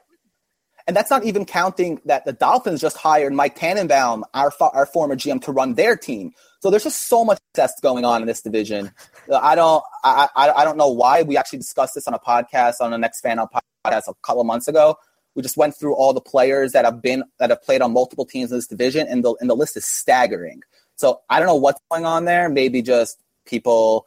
And 0.86 0.96
that's 0.96 1.10
not 1.10 1.24
even 1.24 1.44
counting 1.44 2.00
that 2.04 2.24
the 2.24 2.32
Dolphins 2.32 2.80
just 2.80 2.96
hired 2.96 3.32
Mike 3.32 3.56
Tannenbaum, 3.56 4.24
our 4.34 4.52
our 4.60 4.86
former 4.86 5.16
GM, 5.16 5.42
to 5.42 5.52
run 5.52 5.74
their 5.74 5.96
team. 5.96 6.32
So 6.60 6.70
there's 6.70 6.84
just 6.84 7.08
so 7.08 7.24
much 7.24 7.38
test 7.54 7.82
going 7.82 8.04
on 8.04 8.22
in 8.22 8.28
this 8.28 8.40
division. 8.40 8.92
Uh, 9.28 9.36
I 9.36 9.56
don't 9.56 9.82
I, 10.04 10.28
I, 10.36 10.50
I 10.52 10.64
don't 10.64 10.76
know 10.76 10.88
why. 10.88 11.22
We 11.22 11.36
actually 11.36 11.58
discussed 11.58 11.94
this 11.94 12.06
on 12.06 12.14
a 12.14 12.18
podcast 12.20 12.74
on 12.80 12.92
the 12.92 12.98
next 12.98 13.20
fan 13.20 13.38
up 13.38 13.52
podcast 13.84 14.08
a 14.08 14.14
couple 14.22 14.40
of 14.40 14.46
months 14.46 14.68
ago. 14.68 14.96
We 15.34 15.42
just 15.42 15.56
went 15.56 15.76
through 15.76 15.94
all 15.94 16.14
the 16.14 16.20
players 16.20 16.72
that 16.72 16.84
have 16.84 17.02
been 17.02 17.24
that 17.40 17.50
have 17.50 17.62
played 17.62 17.82
on 17.82 17.92
multiple 17.92 18.24
teams 18.24 18.52
in 18.52 18.58
this 18.58 18.68
division, 18.68 19.06
and 19.08 19.24
the 19.24 19.34
and 19.40 19.50
the 19.50 19.56
list 19.56 19.76
is 19.76 19.84
staggering. 19.84 20.62
So 20.94 21.20
I 21.28 21.40
don't 21.40 21.46
know 21.48 21.56
what's 21.56 21.80
going 21.90 22.06
on 22.06 22.24
there. 22.26 22.48
Maybe 22.48 22.80
just 22.80 23.20
people 23.44 24.06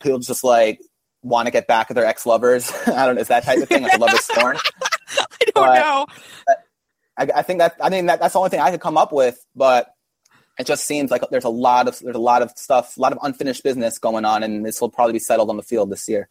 people 0.00 0.20
just 0.20 0.44
like 0.44 0.80
want 1.22 1.46
to 1.46 1.52
get 1.52 1.66
back 1.66 1.90
at 1.90 1.96
their 1.96 2.06
ex 2.06 2.26
lovers. 2.26 2.72
I 2.86 3.06
don't 3.06 3.16
know, 3.16 3.20
is 3.20 3.28
that 3.28 3.44
type 3.44 3.58
of 3.58 3.68
thing 3.68 3.82
like 3.82 3.98
love 3.98 4.14
is 4.14 4.24
scorn. 4.24 4.56
I 5.18 5.44
don't 5.44 5.66
but 5.66 5.74
know. 5.74 6.06
I, 7.18 7.28
I, 7.36 7.42
think 7.42 7.58
that 7.60 7.76
I 7.80 7.90
mean 7.90 8.06
that, 8.06 8.20
that's 8.20 8.32
the 8.32 8.38
only 8.38 8.50
thing 8.50 8.60
I 8.60 8.70
could 8.70 8.80
come 8.80 8.96
up 8.96 9.12
with, 9.12 9.44
but 9.54 9.94
it 10.58 10.66
just 10.66 10.86
seems 10.86 11.10
like 11.10 11.22
there's 11.30 11.44
a 11.44 11.50
lot 11.50 11.88
of 11.88 11.98
there's 12.00 12.16
a 12.16 12.20
lot 12.20 12.42
of 12.42 12.52
stuff, 12.56 12.96
a 12.96 13.00
lot 13.00 13.12
of 13.12 13.18
unfinished 13.22 13.62
business 13.62 13.98
going 13.98 14.24
on, 14.24 14.42
and 14.42 14.64
this 14.64 14.80
will 14.80 14.90
probably 14.90 15.14
be 15.14 15.18
settled 15.18 15.50
on 15.50 15.56
the 15.56 15.62
field 15.62 15.90
this 15.90 16.08
year. 16.08 16.28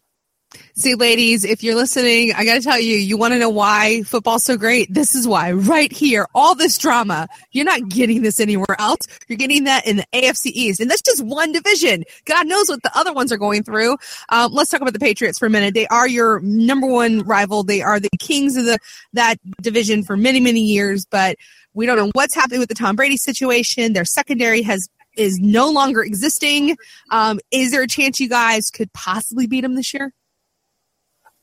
See, 0.74 0.94
ladies, 0.94 1.44
if 1.44 1.62
you're 1.62 1.74
listening, 1.74 2.32
I 2.34 2.44
got 2.44 2.54
to 2.54 2.60
tell 2.60 2.78
you, 2.78 2.96
you 2.96 3.16
want 3.16 3.34
to 3.34 3.38
know 3.38 3.50
why 3.50 4.02
football's 4.02 4.44
so 4.44 4.56
great? 4.56 4.92
This 4.92 5.14
is 5.14 5.28
why. 5.28 5.52
Right 5.52 5.92
here, 5.92 6.26
all 6.34 6.54
this 6.54 6.78
drama. 6.78 7.28
You're 7.50 7.64
not 7.64 7.88
getting 7.88 8.22
this 8.22 8.40
anywhere 8.40 8.76
else. 8.78 9.00
You're 9.28 9.36
getting 9.36 9.64
that 9.64 9.86
in 9.86 9.96
the 9.98 10.06
AFC 10.12 10.46
East. 10.46 10.80
And 10.80 10.90
that's 10.90 11.02
just 11.02 11.22
one 11.22 11.52
division. 11.52 12.04
God 12.24 12.46
knows 12.46 12.68
what 12.68 12.82
the 12.82 12.90
other 12.96 13.12
ones 13.12 13.32
are 13.32 13.36
going 13.36 13.62
through. 13.62 13.96
Um, 14.30 14.52
let's 14.52 14.70
talk 14.70 14.80
about 14.80 14.94
the 14.94 14.98
Patriots 14.98 15.38
for 15.38 15.46
a 15.46 15.50
minute. 15.50 15.74
They 15.74 15.86
are 15.88 16.08
your 16.08 16.40
number 16.40 16.86
one 16.86 17.20
rival. 17.20 17.64
They 17.64 17.82
are 17.82 18.00
the 18.00 18.10
kings 18.18 18.56
of 18.56 18.64
the 18.64 18.78
that 19.12 19.36
division 19.60 20.02
for 20.04 20.16
many, 20.16 20.40
many 20.40 20.60
years, 20.60 21.04
but 21.04 21.36
we 21.74 21.86
don't 21.86 21.96
know 21.96 22.10
what's 22.14 22.34
happening 22.34 22.60
with 22.60 22.68
the 22.68 22.74
Tom 22.74 22.96
Brady 22.96 23.16
situation. 23.16 23.92
Their 23.92 24.04
secondary 24.04 24.62
has 24.62 24.88
is 25.16 25.38
no 25.38 25.70
longer 25.70 26.02
existing. 26.02 26.76
Um, 27.10 27.40
is 27.50 27.70
there 27.70 27.82
a 27.82 27.86
chance 27.86 28.18
you 28.18 28.28
guys 28.28 28.70
could 28.70 28.92
possibly 28.94 29.46
beat 29.46 29.60
them 29.60 29.74
this 29.74 29.92
year? 29.92 30.14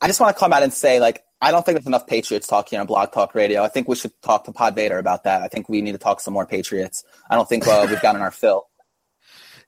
I 0.02 0.08
just 0.08 0.20
want 0.20 0.36
to 0.36 0.40
come 0.40 0.54
out 0.54 0.64
and 0.64 0.74
say, 0.74 1.00
like, 1.00 1.24
I 1.42 1.52
don't 1.52 1.66
think 1.66 1.78
there's 1.78 1.88
enough 1.88 2.08
Patriots 2.08 2.48
talk 2.48 2.70
here 2.70 2.80
on 2.80 2.86
Blog 2.86 3.12
Talk 3.12 3.34
Radio. 3.34 3.64
I 3.64 3.70
think 3.70 3.88
we 3.88 3.96
should 3.96 4.12
talk 4.22 4.46
to 4.46 4.52
Pod 4.52 4.76
Vader 4.76 4.98
about 4.98 5.24
that. 5.24 5.42
I 5.42 5.48
think 5.48 5.70
we 5.70 5.82
need 5.82 5.94
to 5.94 5.98
talk 5.98 6.20
some 6.20 6.34
more 6.34 6.46
Patriots. 6.46 7.04
I 7.30 7.36
don't 7.36 7.48
think 7.48 7.68
uh, 7.68 7.86
we've 7.90 8.02
gotten 8.02 8.22
our 8.22 8.32
fill. 8.32 8.68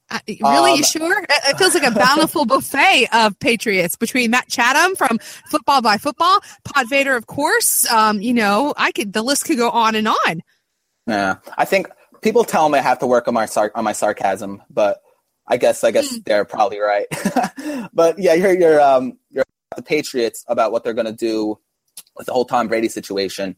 Uh, 0.09 0.19
really, 0.27 0.71
um, 0.71 0.77
you 0.77 0.83
sure? 0.83 1.23
It 1.23 1.57
feels 1.57 1.73
like 1.73 1.89
a 1.89 1.91
bountiful 1.91 2.45
buffet 2.45 3.07
of 3.13 3.39
Patriots 3.39 3.95
between 3.95 4.31
Matt 4.31 4.50
Chatham 4.50 4.95
from 4.97 5.19
Football 5.50 5.81
by 5.81 5.97
Football, 5.97 6.39
Pod 6.65 6.89
Vader, 6.89 7.15
of 7.15 7.27
course. 7.27 7.89
Um, 7.89 8.21
you 8.21 8.33
know, 8.33 8.73
I 8.75 8.91
could 8.91 9.13
the 9.13 9.21
list 9.21 9.45
could 9.45 9.57
go 9.57 9.69
on 9.69 9.95
and 9.95 10.09
on. 10.09 10.41
Yeah, 11.07 11.38
I 11.57 11.63
think 11.63 11.88
people 12.21 12.43
tell 12.43 12.67
me 12.67 12.79
I 12.79 12.81
have 12.81 13.00
to 13.00 13.07
work 13.07 13.29
on 13.29 13.33
my 13.33 13.45
sar- 13.45 13.71
on 13.73 13.85
my 13.85 13.93
sarcasm, 13.93 14.61
but 14.69 15.01
I 15.47 15.55
guess 15.55 15.81
I 15.85 15.91
guess 15.91 16.11
mm. 16.11 16.25
they're 16.25 16.43
probably 16.43 16.79
right. 16.79 17.07
but 17.93 18.19
yeah, 18.19 18.33
you're 18.33 18.53
you're 18.53 18.81
um 18.81 19.17
you're 19.29 19.45
the 19.75 19.81
Patriots 19.83 20.43
about 20.47 20.71
what 20.71 20.83
they're 20.83 20.93
going 20.93 21.05
to 21.05 21.11
do 21.11 21.59
with 22.17 22.27
the 22.27 22.33
whole 22.33 22.45
Tom 22.45 22.67
Brady 22.67 22.89
situation. 22.89 23.55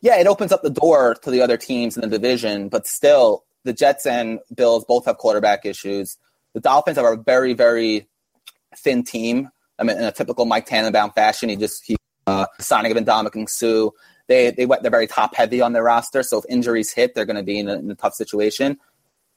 Yeah, 0.00 0.18
it 0.18 0.26
opens 0.26 0.52
up 0.52 0.62
the 0.62 0.70
door 0.70 1.14
to 1.22 1.30
the 1.30 1.40
other 1.40 1.56
teams 1.56 1.96
in 1.96 2.02
the 2.02 2.08
division, 2.08 2.68
but 2.68 2.86
still, 2.86 3.44
the 3.64 3.72
Jets 3.72 4.04
and 4.04 4.40
Bills 4.54 4.84
both 4.84 5.06
have 5.06 5.16
quarterback 5.16 5.64
issues. 5.64 6.18
The 6.52 6.60
Dolphins 6.60 6.98
are 6.98 7.14
a 7.14 7.16
very, 7.16 7.54
very 7.54 8.06
thin 8.76 9.02
team. 9.02 9.50
I 9.78 9.84
mean, 9.84 9.96
in 9.96 10.04
a 10.04 10.12
typical 10.12 10.44
Mike 10.44 10.66
Tannenbaum 10.66 11.12
fashion, 11.12 11.48
he 11.48 11.56
just 11.56 11.82
he 11.84 11.96
uh, 12.26 12.46
signing 12.60 12.96
of 12.96 13.02
Ndamukong 13.02 13.48
Suh. 13.48 13.90
They 14.28 14.50
they 14.50 14.66
went 14.66 14.82
they're 14.82 14.90
very 14.90 15.06
top 15.06 15.34
heavy 15.34 15.60
on 15.60 15.72
their 15.72 15.82
roster, 15.82 16.22
so 16.22 16.38
if 16.38 16.44
injuries 16.48 16.92
hit, 16.92 17.14
they're 17.14 17.24
going 17.24 17.36
to 17.36 17.42
be 17.42 17.58
in 17.58 17.68
a, 17.68 17.74
in 17.74 17.90
a 17.90 17.94
tough 17.94 18.14
situation. 18.14 18.78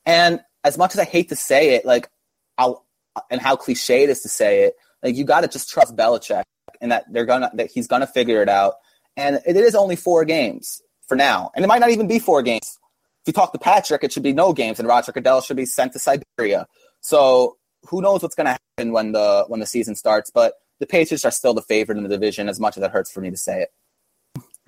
And 0.06 0.42
as 0.64 0.78
much 0.78 0.94
as 0.94 1.00
I 1.00 1.06
hate 1.06 1.30
to 1.30 1.36
say 1.36 1.76
it, 1.76 1.86
like 1.86 2.10
I'll 2.58 2.86
and 3.32 3.42
how 3.42 3.56
cliche 3.56 4.04
it 4.04 4.10
is 4.10 4.22
to 4.22 4.30
say 4.30 4.64
it, 4.64 4.76
like 5.04 5.16
you 5.16 5.24
got 5.24 5.42
to 5.42 5.48
just 5.48 5.70
trust 5.70 5.96
Belichick 5.96 6.44
and 6.82 6.92
that 6.92 7.06
they're 7.12 7.26
gonna 7.26 7.52
that 7.56 7.72
he's 7.72 7.88
gonna 7.88 8.08
figure 8.08 8.42
it 8.42 8.50
out. 8.50 8.76
And 9.16 9.42
it 9.46 9.56
is 9.56 9.76
only 9.76 9.96
four 9.96 10.26
games 10.26 10.82
for 11.08 11.16
now, 11.16 11.52
and 11.56 11.64
it 11.64 11.68
might 11.68 11.80
not 11.80 11.90
even 11.90 12.08
be 12.08 12.20
four 12.20 12.42
games. 12.44 12.78
If 13.24 13.28
you 13.28 13.34
talk 13.34 13.52
to 13.54 13.60
Patrick, 13.60 14.04
it 14.04 14.12
should 14.12 14.24
be 14.24 14.34
no 14.34 14.54
games, 14.54 14.80
and 14.80 14.88
Roger 14.88 15.12
Goodell 15.12 15.42
should 15.42 15.58
be 15.58 15.66
sent 15.66 15.94
to 15.94 16.00
Siberia. 16.00 16.68
So 17.02 17.58
who 17.90 18.02
knows 18.02 18.22
what's 18.22 18.36
to 18.36 18.44
happen 18.46 18.92
when 18.92 19.12
the 19.12 19.46
when 19.48 19.60
the 19.60 19.66
season 19.66 19.96
starts? 19.96 20.30
But 20.30 20.54
the 20.80 20.88
Patriots 20.88 21.26
are 21.26 21.32
still 21.32 21.54
the 21.54 21.62
favorite 21.62 21.98
in 21.98 22.04
the 22.04 22.10
division, 22.10 22.50
as 22.50 22.60
much 22.60 22.78
as 22.78 22.84
it 22.84 22.92
hurts 22.92 23.12
for 23.12 23.22
me 23.22 23.32
to 23.32 23.38
say 23.38 23.64
it. 23.64 23.70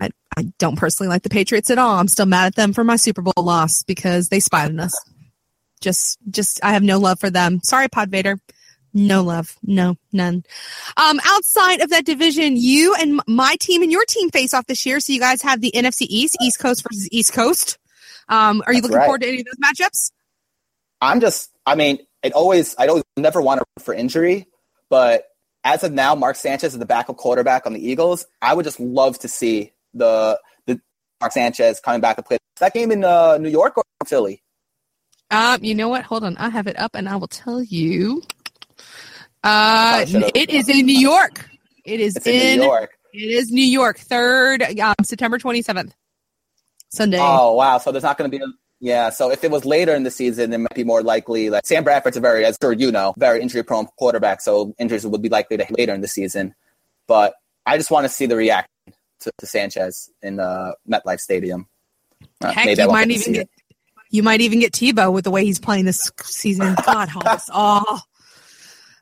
I, 0.02 0.10
I 0.38 0.52
don't 0.58 0.78
personally 0.78 1.10
like 1.10 1.24
the 1.24 1.30
Patriots 1.30 1.70
at 1.70 1.78
all. 1.78 1.98
I'm 1.98 2.08
still 2.08 2.26
mad 2.26 2.48
at 2.48 2.56
them 2.56 2.74
for 2.74 2.84
my 2.84 2.96
Super 2.96 3.22
Bowl 3.22 3.34
loss 3.38 3.84
because 3.84 4.30
they 4.30 4.40
spied 4.40 4.72
on 4.72 4.80
us. 4.80 4.94
Just, 5.82 6.18
just, 6.30 6.60
I 6.64 6.74
have 6.74 6.84
no 6.84 7.00
love 7.00 7.20
for 7.20 7.30
them. 7.30 7.60
Sorry, 7.64 7.88
Pod 7.88 8.10
Vader. 8.10 8.40
No 8.94 9.22
love. 9.22 9.56
No, 9.64 9.98
none. 10.12 10.44
Um, 10.98 11.20
outside 11.26 11.82
of 11.82 11.90
that 11.92 12.06
division, 12.06 12.58
you 12.58 12.96
and 12.96 13.22
my 13.28 13.56
team 13.60 13.84
and 13.84 13.92
your 13.92 14.06
team 14.06 14.30
face 14.30 14.54
off 14.54 14.66
this 14.66 14.86
year. 14.86 15.00
So 15.00 15.14
you 15.14 15.20
guys 15.20 15.42
have 15.42 15.62
the 15.62 15.72
NFC 15.76 16.08
East, 16.10 16.38
East 16.42 16.60
Coast 16.60 16.84
versus 16.84 17.08
East 17.12 17.34
Coast. 17.34 17.78
Um, 18.28 18.64
are 18.66 18.74
you 18.74 18.82
looking 18.82 18.98
right. 18.98 19.06
forward 19.06 19.22
to 19.22 19.28
any 19.28 19.40
of 19.40 19.46
those 19.46 19.58
matchups? 19.58 20.12
I'm 21.02 21.20
just, 21.22 21.52
I 21.66 21.76
mean, 21.76 22.00
it 22.24 22.34
always, 22.34 22.76
I 22.78 22.88
always 22.88 23.04
never 23.16 23.42
want 23.42 23.62
to 23.62 23.84
for 23.84 23.94
injury, 23.94 24.48
but 24.90 25.26
as 25.64 25.84
of 25.84 25.92
now, 25.92 26.16
Mark 26.16 26.36
Sanchez 26.36 26.74
is 26.74 26.80
the 26.80 26.86
backup 26.86 27.18
quarterback 27.18 27.66
on 27.66 27.74
the 27.74 27.86
Eagles. 27.86 28.26
I 28.42 28.54
would 28.54 28.66
just 28.66 28.80
love 28.80 29.20
to 29.20 29.28
see 29.28 29.74
the 29.94 30.40
the 30.66 30.80
Mark 31.20 31.32
Sanchez 31.32 31.80
coming 31.80 32.02
back 32.02 32.16
to 32.16 32.24
play 32.24 32.38
that 32.60 32.74
game 32.74 32.92
in 32.92 33.04
uh, 33.04 33.38
New 33.38 33.50
York 33.50 33.78
or 33.78 33.84
Philly. 34.06 34.42
Um, 35.32 35.64
you 35.64 35.76
know 35.76 35.90
what? 35.90 36.04
Hold 36.04 36.24
on, 36.24 36.38
I 36.38 36.50
have 36.50 36.68
it 36.68 36.80
up, 36.80 36.96
and 36.96 37.08
I 37.08 37.16
will 37.18 37.28
tell 37.28 37.62
you. 37.62 38.24
Uh, 39.44 40.06
it 40.36 40.50
is 40.50 40.68
in 40.68 40.86
New 40.86 41.00
York. 41.00 41.50
It 41.86 42.00
is 42.00 42.18
in, 42.18 42.34
in, 42.34 42.60
New 42.60 42.66
York. 42.66 42.92
It 43.14 43.32
is 43.32 43.52
New 43.52 43.66
York. 43.66 43.98
Third, 43.98 44.62
um, 44.80 44.96
September 45.04 45.38
twenty 45.38 45.62
seventh, 45.62 45.96
Sunday. 46.90 47.20
Oh 47.20 47.54
wow! 47.56 47.78
So 47.78 47.92
there's 47.92 48.04
not 48.04 48.18
going 48.18 48.30
to 48.30 48.38
be. 48.38 48.44
A, 48.44 48.48
yeah, 48.82 49.10
so 49.10 49.30
if 49.30 49.44
it 49.44 49.52
was 49.52 49.66
later 49.66 49.94
in 49.94 50.04
the 50.04 50.12
season, 50.12 50.54
it 50.54 50.58
might 50.58 50.74
be 50.74 50.86
more 50.86 51.04
likely. 51.04 51.50
Like 51.50 51.66
Sam 51.66 51.84
Bradford's 51.84 52.16
a 52.16 52.22
very, 52.22 52.46
as 52.46 52.58
sure 52.62 52.72
you 52.72 52.92
know, 52.92 53.14
very 53.18 53.42
injury 53.42 53.64
prone 53.64 53.88
quarterback, 53.98 54.42
so 54.42 54.74
injuries 54.80 55.06
would 55.06 55.22
be 55.22 55.30
likely 55.30 55.58
to 55.58 55.66
later 55.72 55.94
in 55.94 56.02
the 56.02 56.08
season. 56.08 56.56
But 57.08 57.34
I 57.66 57.78
just 57.78 57.92
want 57.92 58.06
to 58.06 58.10
see 58.10 58.26
the 58.26 58.38
reaction 58.38 58.72
to, 59.22 59.32
to 59.38 59.46
Sanchez 59.46 60.10
in 60.22 60.38
the 60.38 60.76
MetLife 60.90 61.20
Stadium. 61.20 61.68
Uh, 62.42 62.52
Heck, 62.52 62.78
you 62.78 62.88
might 62.88 63.12
even 63.12 63.34
get. 63.34 63.42
It. 63.42 63.50
You 64.12 64.24
might 64.24 64.42
even 64.42 64.60
get 64.60 64.72
Tebow 64.74 65.14
with 65.14 65.24
the 65.24 65.32
way 65.32 65.46
he's 65.46 65.60
playing 65.60 65.86
this 65.86 66.12
season. 66.24 66.76
God 66.86 67.10
help 67.10 67.28
us 67.28 67.50
all. 67.52 68.02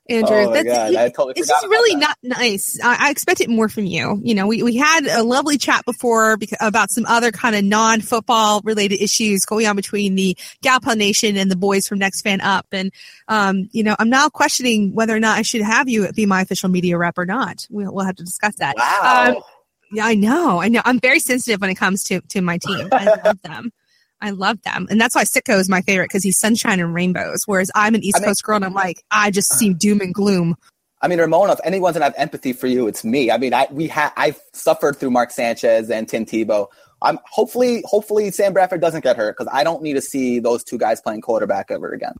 Andrew. 0.09 0.37
Oh 0.37 0.53
that's, 0.53 1.15
totally 1.15 1.33
it's 1.35 1.47
just 1.47 1.65
really 1.67 1.95
not 1.95 2.17
nice. 2.23 2.79
I, 2.83 3.07
I 3.07 3.11
expected 3.11 3.49
more 3.49 3.69
from 3.69 3.85
you. 3.85 4.19
You 4.23 4.35
know, 4.35 4.47
we, 4.47 4.63
we 4.63 4.75
had 4.75 5.05
a 5.05 5.23
lovely 5.23 5.57
chat 5.57 5.85
before 5.85 6.37
because, 6.37 6.57
about 6.61 6.91
some 6.91 7.05
other 7.05 7.31
kind 7.31 7.55
of 7.55 7.63
non 7.63 8.01
football 8.01 8.61
related 8.63 9.01
issues 9.01 9.45
going 9.45 9.67
on 9.67 9.75
between 9.75 10.15
the 10.15 10.37
Gal 10.61 10.79
Pal 10.79 10.95
Nation 10.95 11.37
and 11.37 11.51
the 11.51 11.55
boys 11.55 11.87
from 11.87 11.99
Next 11.99 12.21
Fan 12.21 12.41
Up. 12.41 12.65
And, 12.71 12.91
um, 13.27 13.67
you 13.71 13.83
know, 13.83 13.95
I'm 13.99 14.09
now 14.09 14.29
questioning 14.29 14.93
whether 14.93 15.15
or 15.15 15.19
not 15.19 15.37
I 15.37 15.41
should 15.41 15.61
have 15.61 15.89
you 15.89 16.11
be 16.13 16.25
my 16.25 16.41
official 16.41 16.69
media 16.69 16.97
rep 16.97 17.17
or 17.17 17.25
not. 17.25 17.67
We'll, 17.69 17.93
we'll 17.93 18.05
have 18.05 18.15
to 18.15 18.23
discuss 18.23 18.55
that. 18.55 18.75
Wow. 18.77 19.35
Um, 19.35 19.43
yeah, 19.91 20.05
I 20.05 20.15
know. 20.15 20.61
I 20.61 20.67
know. 20.67 20.81
I'm 20.83 20.99
very 20.99 21.19
sensitive 21.19 21.61
when 21.61 21.69
it 21.69 21.75
comes 21.75 22.03
to, 22.05 22.21
to 22.21 22.41
my 22.41 22.57
team. 22.57 22.89
I 22.91 23.05
love 23.23 23.41
them. 23.41 23.71
I 24.21 24.31
love 24.31 24.61
them. 24.63 24.87
And 24.89 24.99
that's 24.99 25.15
why 25.15 25.23
Sitko 25.23 25.59
is 25.59 25.69
my 25.69 25.81
favorite 25.81 26.05
because 26.05 26.23
he's 26.23 26.39
sunshine 26.39 26.79
and 26.79 26.93
rainbows. 26.93 27.43
Whereas 27.45 27.71
I'm 27.75 27.95
an 27.95 28.03
East 28.03 28.17
I 28.17 28.19
mean, 28.19 28.29
Coast 28.29 28.43
girl 28.43 28.55
and 28.55 28.65
I'm 28.65 28.73
like, 28.73 29.03
I 29.11 29.31
just 29.31 29.53
see 29.53 29.73
doom 29.73 30.01
and 30.01 30.13
gloom. 30.13 30.55
I 31.01 31.07
mean, 31.07 31.19
Ramona, 31.19 31.53
if 31.53 31.59
anyone's 31.63 31.93
gonna 31.93 32.05
have 32.05 32.15
empathy 32.17 32.53
for 32.53 32.67
you, 32.67 32.87
it's 32.87 33.03
me. 33.03 33.29
I 33.29 33.37
mean, 33.37 33.53
I 33.53 33.67
we 33.71 33.87
have 33.89 34.13
I've 34.17 34.39
suffered 34.53 34.97
through 34.97 35.11
Mark 35.11 35.31
Sanchez 35.31 35.89
and 35.91 36.07
Tim 36.09 36.25
Tebow. 36.25 36.67
I'm 37.01 37.19
hopefully 37.29 37.83
hopefully 37.85 38.31
Sam 38.31 38.53
Bradford 38.53 38.81
doesn't 38.81 39.01
get 39.01 39.15
hurt 39.15 39.37
because 39.37 39.51
I 39.53 39.63
don't 39.63 39.83
need 39.83 39.93
to 39.93 40.01
see 40.01 40.39
those 40.39 40.63
two 40.63 40.79
guys 40.79 40.99
playing 41.01 41.21
quarterback 41.21 41.69
ever 41.69 41.91
again. 41.93 42.13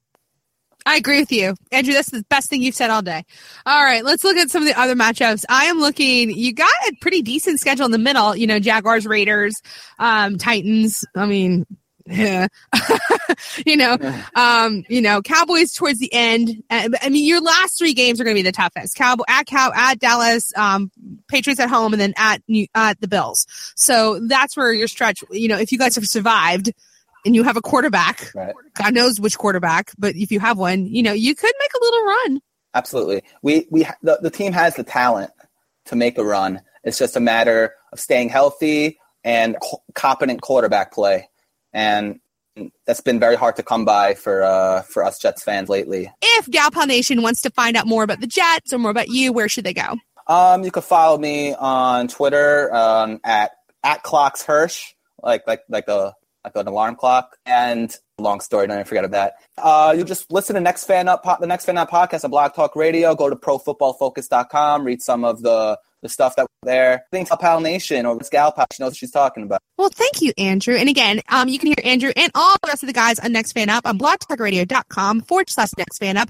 I 0.87 0.95
agree 0.95 1.19
with 1.19 1.33
you. 1.33 1.53
Andrew, 1.73 1.93
that's 1.93 2.11
the 2.11 2.23
best 2.29 2.49
thing 2.49 2.61
you've 2.61 2.73
said 2.73 2.89
all 2.89 3.01
day. 3.01 3.25
All 3.65 3.83
right, 3.83 4.05
let's 4.05 4.23
look 4.23 4.37
at 4.37 4.49
some 4.49 4.63
of 4.63 4.69
the 4.69 4.79
other 4.79 4.95
matchups. 4.95 5.43
I 5.49 5.65
am 5.65 5.79
looking, 5.79 6.31
you 6.31 6.53
got 6.53 6.71
a 6.87 6.93
pretty 7.01 7.21
decent 7.21 7.59
schedule 7.59 7.85
in 7.85 7.91
the 7.91 7.97
middle, 7.97 8.37
you 8.37 8.47
know, 8.47 8.57
Jaguars, 8.57 9.05
Raiders, 9.05 9.53
um, 9.99 10.37
Titans. 10.37 11.03
I 11.13 11.25
mean, 11.25 11.65
you 13.65 13.77
know, 13.77 13.97
um, 14.35 14.83
you 14.89 15.01
know, 15.01 15.21
Cowboys 15.21 15.73
towards 15.73 15.99
the 15.99 16.13
end. 16.13 16.63
Uh, 16.69 16.89
I 17.01 17.09
mean, 17.09 17.25
your 17.25 17.41
last 17.41 17.77
three 17.77 17.93
games 17.93 18.19
are 18.19 18.23
going 18.23 18.35
to 18.35 18.39
be 18.39 18.47
the 18.47 18.51
toughest. 18.51 18.95
Cowboy 18.95 19.23
at 19.27 19.45
Cow 19.45 19.71
at 19.75 19.99
Dallas, 19.99 20.51
um, 20.55 20.91
Patriots 21.27 21.59
at 21.59 21.69
home, 21.69 21.93
and 21.93 22.01
then 22.01 22.13
at 22.17 22.41
New, 22.47 22.67
at 22.75 22.99
the 23.01 23.07
Bills. 23.07 23.45
So 23.75 24.19
that's 24.27 24.55
where 24.55 24.73
your 24.73 24.87
stretch. 24.87 25.23
You 25.31 25.47
know, 25.47 25.57
if 25.57 25.71
you 25.71 25.77
guys 25.77 25.95
have 25.95 26.07
survived 26.07 26.71
and 27.25 27.35
you 27.35 27.43
have 27.43 27.57
a 27.57 27.61
quarterback, 27.61 28.31
right. 28.33 28.55
God 28.75 28.93
knows 28.93 29.19
which 29.19 29.37
quarterback, 29.37 29.91
but 29.97 30.15
if 30.15 30.31
you 30.31 30.39
have 30.39 30.57
one, 30.57 30.87
you 30.87 31.03
know, 31.03 31.13
you 31.13 31.35
could 31.35 31.53
make 31.59 31.71
a 31.73 31.83
little 31.83 32.05
run. 32.05 32.41
Absolutely. 32.73 33.23
We 33.41 33.67
we 33.69 33.87
the, 34.03 34.19
the 34.21 34.29
team 34.29 34.53
has 34.53 34.75
the 34.75 34.83
talent 34.83 35.31
to 35.85 35.95
make 35.95 36.17
a 36.17 36.23
run. 36.23 36.61
It's 36.83 36.97
just 36.97 37.15
a 37.15 37.19
matter 37.19 37.73
of 37.91 37.99
staying 37.99 38.29
healthy 38.29 38.99
and 39.23 39.57
competent 39.93 40.41
quarterback 40.41 40.93
play. 40.93 41.29
And 41.73 42.19
that's 42.85 43.01
been 43.01 43.19
very 43.19 43.35
hard 43.35 43.55
to 43.57 43.63
come 43.63 43.85
by 43.85 44.15
for 44.15 44.43
uh, 44.43 44.81
for 44.83 45.03
us 45.03 45.19
Jets 45.19 45.43
fans 45.43 45.69
lately. 45.69 46.11
If 46.21 46.49
Gal 46.49 46.71
Pal 46.71 46.87
Nation 46.87 47.21
wants 47.21 47.41
to 47.43 47.49
find 47.51 47.77
out 47.77 47.87
more 47.87 48.03
about 48.03 48.19
the 48.19 48.27
Jets 48.27 48.73
or 48.73 48.79
more 48.79 48.91
about 48.91 49.09
you, 49.09 49.31
where 49.33 49.49
should 49.49 49.63
they 49.63 49.73
go? 49.73 49.97
Um, 50.27 50.63
you 50.63 50.71
can 50.71 50.81
follow 50.81 51.17
me 51.17 51.53
on 51.53 52.07
Twitter 52.07 52.73
um, 52.73 53.19
at 53.23 53.51
at 53.83 54.03
Clocks 54.03 54.43
Hersh, 54.43 54.93
like 55.21 55.45
like 55.47 55.61
like 55.69 55.87
a 55.87 56.15
like 56.43 56.55
an 56.55 56.67
alarm 56.67 56.95
clock. 56.95 57.37
And 57.45 57.95
long 58.17 58.39
story, 58.39 58.67
don't 58.67 58.87
forget 58.87 59.05
of 59.05 59.11
that. 59.11 59.35
Uh, 59.57 59.93
you 59.95 60.03
just 60.03 60.31
listen 60.31 60.55
to 60.55 60.59
Next 60.59 60.85
Fan 60.85 61.07
Up, 61.07 61.23
the 61.39 61.47
Next 61.47 61.65
Fan 61.65 61.77
Up 61.77 61.89
podcast 61.89 62.23
on 62.23 62.31
Blog 62.31 62.53
Talk 62.53 62.75
Radio. 62.75 63.15
Go 63.15 63.29
to 63.29 63.35
ProFootballFocus.com, 63.35 64.83
read 64.83 65.01
some 65.01 65.23
of 65.23 65.41
the 65.41 65.77
the 66.01 66.09
stuff 66.09 66.35
that 66.35 66.47
there. 66.63 67.05
Think 67.11 67.29
Pal 67.29 67.59
Nation 67.59 68.05
or 68.05 68.17
Gal 68.31 68.51
Pal. 68.51 68.67
She 68.71 68.83
knows 68.83 68.91
what 68.91 68.97
she's 68.97 69.11
talking 69.11 69.43
about. 69.43 69.61
Well, 69.77 69.89
thank 69.89 70.21
you, 70.21 70.33
Andrew. 70.37 70.75
And 70.75 70.89
again, 70.89 71.21
um, 71.29 71.47
you 71.47 71.59
can 71.59 71.67
hear 71.67 71.75
Andrew 71.83 72.11
and 72.15 72.31
all 72.33 72.55
the 72.61 72.67
rest 72.67 72.83
of 72.83 72.87
the 72.87 72.93
guys 72.93 73.19
on 73.19 73.31
Next 73.31 73.53
Fan 73.53 73.69
Up 73.69 73.85
on 73.85 73.97
blogtalkradio.com 73.97 75.21
forward 75.21 75.49
slash 75.49 75.69
Next 75.77 75.99
Fan 75.99 76.17
Up. 76.17 76.29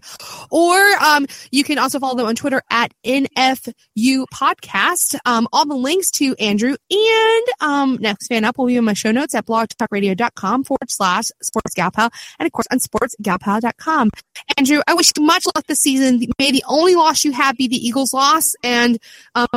Or 0.52 0.78
um, 1.02 1.26
you 1.52 1.64
can 1.64 1.80
also 1.80 2.00
follow 2.00 2.16
them 2.16 2.28
on 2.28 2.36
Twitter 2.36 2.62
at 2.70 2.94
NFU 3.06 4.26
Podcast. 4.34 5.18
Um, 5.26 5.48
all 5.54 5.66
the 5.66 5.76
links 5.76 6.12
to 6.12 6.36
Andrew 6.36 6.76
and 6.92 7.46
um, 7.62 7.98
Next 8.02 8.28
Fan 8.28 8.44
Up 8.44 8.58
will 8.58 8.68
be 8.68 8.76
in 8.76 8.84
my 8.84 8.94
show 8.94 9.12
notes 9.12 9.34
at 9.34 9.46
blogtalkradio.com 9.46 10.64
forward 10.66 10.90
slash 10.90 11.26
Sports 11.42 11.74
Gal 11.74 11.92
Pal. 11.92 12.10
And 12.40 12.46
of 12.46 12.52
course 12.52 12.68
on 12.72 12.80
sportsgalpal.com. 12.80 14.10
Andrew, 14.58 14.82
I 14.88 14.94
wish 14.94 15.12
you 15.16 15.24
much 15.24 15.46
luck 15.46 15.66
this 15.68 15.80
season. 15.80 16.22
May 16.38 16.52
the 16.52 16.64
only 16.68 16.96
loss 16.96 17.24
you 17.24 17.32
have 17.32 17.56
be 17.58 17.68
the 17.68 17.78
Eagles 17.78 18.14
loss. 18.14 18.54
And 18.64 18.98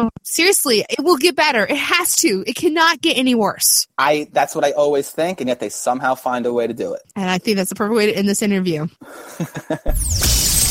um, 0.01 0.11
seriously, 0.23 0.85
it 0.89 1.01
will 1.01 1.17
get 1.17 1.37
better. 1.37 1.65
It 1.65 1.77
has 1.77 2.17
to. 2.17 2.45
It 2.47 2.55
cannot 2.55 3.01
get 3.01 3.17
any 3.17 3.35
worse. 3.35 3.87
I 3.99 4.29
that's 4.33 4.55
what 4.55 4.65
I 4.65 4.73
always 4.73 5.11
think, 5.11 5.41
and 5.41 5.49
yet 5.49 5.61
they 5.61 5.69
somehow 5.69 6.15
find 6.15 6.47
a 6.47 6.53
way 6.53 6.67
to 6.67 6.75
do 6.75 6.95
it. 6.95 7.03
And 7.17 7.31
I 7.31 7.39
think 7.39 7.57
that's 7.57 7.71
the 7.71 7.75
perfect 7.75 7.97
way 7.97 8.07
to 8.07 8.13
end 8.13 8.29
this 8.29 8.43
interview. 8.43 8.87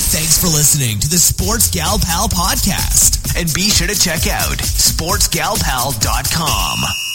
Thanks 0.09 0.41
for 0.41 0.47
listening 0.47 0.97
to 0.99 1.07
the 1.07 1.19
Sports 1.19 1.69
Gal 1.69 1.99
Pal 1.99 2.27
podcast. 2.27 3.39
And 3.39 3.53
be 3.53 3.69
sure 3.69 3.87
to 3.87 3.97
check 3.97 4.27
out 4.27 4.57
sportsgalpal.com. 4.57 7.08